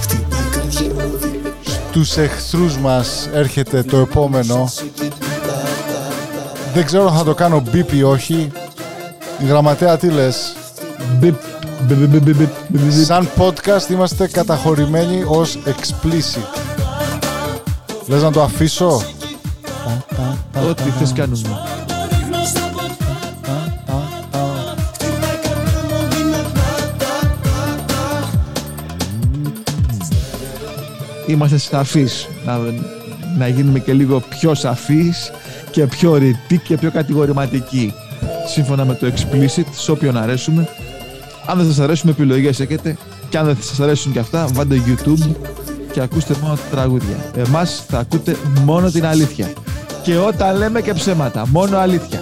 [0.00, 4.72] Χτυπάει η καρδιά μου δυνατά Στους εχθρούς μας έρχεται το επόμενο.
[6.74, 8.50] Δεν ξέρω αν θα το κάνω μπίπ ή όχι.
[9.46, 10.56] Γραμματέα τι λες;
[11.18, 11.34] Μπιπ,
[11.84, 12.92] μπιπ, μπιπ, μπιπ, μπιπ, μπιπ.
[13.04, 16.62] Σαν podcast είμαστε καταχωρημένοι ως explicit
[18.06, 19.02] Λες να το αφήσω;
[20.68, 21.48] Ό,τι θες κάνουμε.
[31.26, 32.28] Είμαστε σαφείς.
[32.44, 32.58] Να,
[33.38, 35.30] να γίνουμε και λίγο πιο σαφείς
[35.70, 37.94] και πιο ρητοί και πιο κατηγορηματικοί.
[38.46, 40.68] Σύμφωνα με το explicit, σε όποιον αρέσουμε.
[41.46, 42.96] Αν δεν σας αρέσουν επιλογές έχετε
[43.28, 45.34] και αν δεν σας αρέσουν και αυτά, βάλτε YouTube
[45.92, 47.16] και ακούστε μόνο τα τραγούδια.
[47.36, 49.52] Εμάς θα ακούτε μόνο την αλήθεια.
[50.02, 52.20] Και όταν λέμε και ψέματα, μόνο αλήθεια.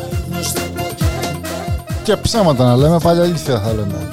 [2.02, 4.08] Και ψέματα να λέμε, πάλι αλήθεια θα λέμε.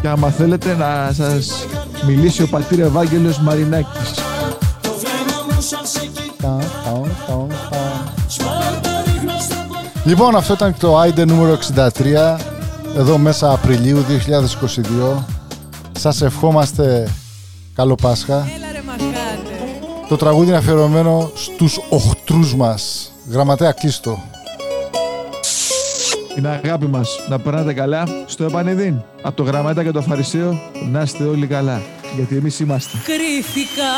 [0.00, 1.66] Και άμα θέλετε να σας
[2.06, 4.14] μιλήσει ο πατήρ Ευάγγελος Μαρινάκης.
[10.04, 12.51] Λοιπόν, αυτό ήταν το Άιντε νούμερο 63,
[12.96, 14.04] εδώ μέσα Απριλίου
[15.18, 15.24] 2022.
[15.98, 17.14] Σας ευχόμαστε
[17.74, 18.48] καλό Πάσχα.
[20.08, 23.12] Το τραγούδι είναι αφιερωμένο στους οχτρούς μας.
[23.30, 24.22] Γραμματέα κλείστο.
[26.34, 29.02] Την αγάπη μας να περνάτε καλά στο επανειδήν.
[29.22, 31.82] Από το γραμματά και το φαρισαίο να είστε όλοι καλά.
[32.16, 32.98] Γιατί εμείς είμαστε.
[33.04, 33.92] Κρύφηκα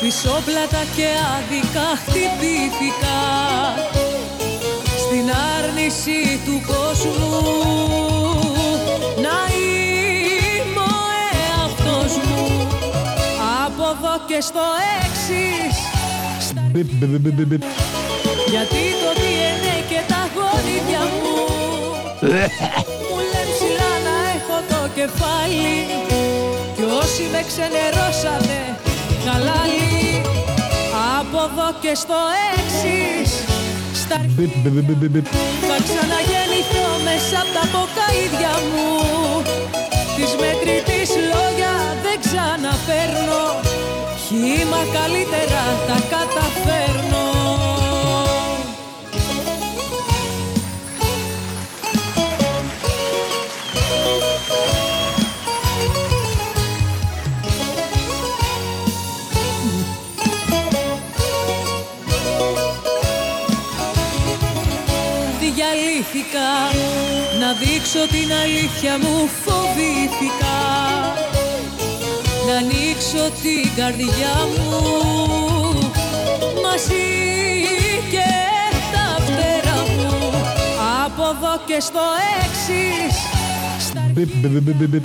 [0.00, 1.06] πισόπλατα και
[1.36, 3.16] άδικα χτυπήθηκα
[5.90, 7.42] Στην άρνηση του κόσμου.
[9.24, 11.04] Να είμαι ο
[11.44, 12.68] εαυτός μου.
[13.64, 14.64] Από εδώ και στο
[15.00, 15.76] έξις.
[16.70, 17.62] Μπιπ, μπιπ, μπιπ, μπιπ, μπιπ.
[18.48, 21.36] Γιατί το DNA και τα γονίδια μου.
[23.10, 25.78] Μου λένε ψηλά να έχω το κεφάλι.
[26.76, 28.60] Κι όσοι με ξενερώσανε
[29.24, 30.22] χαλάλι.
[31.18, 32.18] Από εδώ και στο
[32.54, 33.53] έξις
[34.04, 35.26] Στα Μπιπ, μπιπ, μπιπ, μπιπ, μπιπ.
[35.68, 38.88] θα ξαναγεννηθώ μέσα από τα ποκαίδια μου.
[40.16, 41.72] Της μετρητής λόγια
[42.04, 43.42] δεν ξαναφέρνω.
[44.24, 47.43] Χήμα καλύτερα τα καταφέρνω
[66.12, 66.50] Διαλύθηκα
[67.40, 70.58] να δείξω την αλήθεια μου φοβήθηκα.
[72.46, 74.72] Να ανοίξω την καρδιά μου.
[76.64, 77.06] Μαζί
[78.12, 78.30] και
[78.92, 80.12] τα φτερά μου.
[81.04, 82.04] Από εδώ και στο
[82.42, 83.14] έξις
[83.86, 85.04] στα Μπιπ, μπιπ, μπιπ, μπιπ, μπιπ.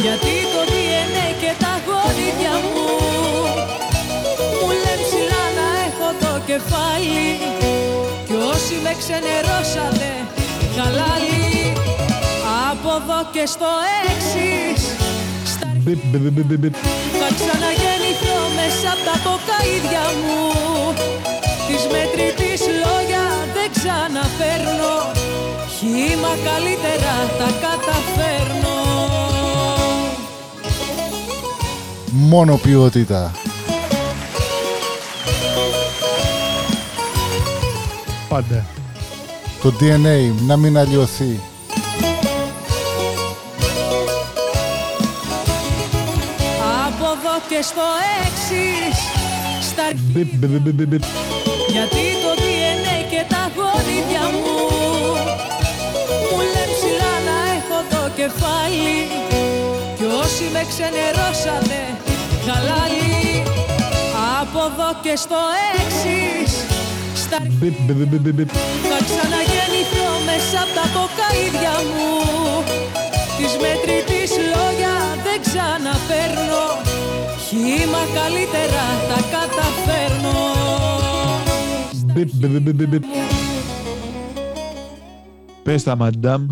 [0.00, 2.86] γιατί το DNA και τα γονίδια μου.
[4.60, 7.28] Μου λένε ψηλά να έχω το κεφάλι.
[7.55, 7.55] Κι
[8.56, 10.12] όσοι με ξενερώσανε
[10.74, 11.46] χαλάλι
[12.70, 13.70] Από εδώ και στο
[14.04, 14.80] έξις
[15.52, 16.74] Στα Μπιπ, μπιπ, μπιπ, μπιπ, μπιπ.
[17.20, 20.40] θα ξαναγεννηθώ μέσα από τα ποκαίδια μου
[21.68, 23.24] Της μετρητής λόγια
[23.56, 24.94] δεν ξαναφέρνω
[25.76, 28.76] Χήμα καλύτερα τα καταφέρνω
[32.32, 33.32] Μόνο ποιότητα.
[38.36, 38.64] Πάντα.
[39.62, 41.40] Το DNA να μην αλλοιωθεί.
[46.86, 47.86] Από εδώ και στο
[48.24, 48.96] έξις
[49.68, 51.02] Στα Μπιπ, μπιπ, μπιπ, μπιπ, μπιπ.
[51.68, 54.56] Γιατί το DNA και τα γονίδια μου
[56.30, 58.98] Μου λένε ψηλά να έχω το κεφάλι
[59.96, 61.82] Κι όσοι με ξενερώσανε
[62.46, 63.42] χαλάλι
[64.40, 65.40] Από εδώ και στο
[65.74, 66.45] έξις
[67.26, 68.48] Στα Μπιπ, μπιπ, μπιπ, μπιπ, μπιπ.
[68.90, 72.10] θα ξαναγεννηθώ μέσα από τα ποκαίδια μου
[73.38, 74.94] Της μετρητής λόγια
[75.26, 76.64] δεν ξαναφέρνω
[77.46, 80.38] Χήμα καλύτερα τα καταφέρνω
[82.14, 83.02] Μπιπ, μπιπ, μπιπ, μπιπ, μπιπ.
[85.62, 86.46] Πες τα, μαντάμ,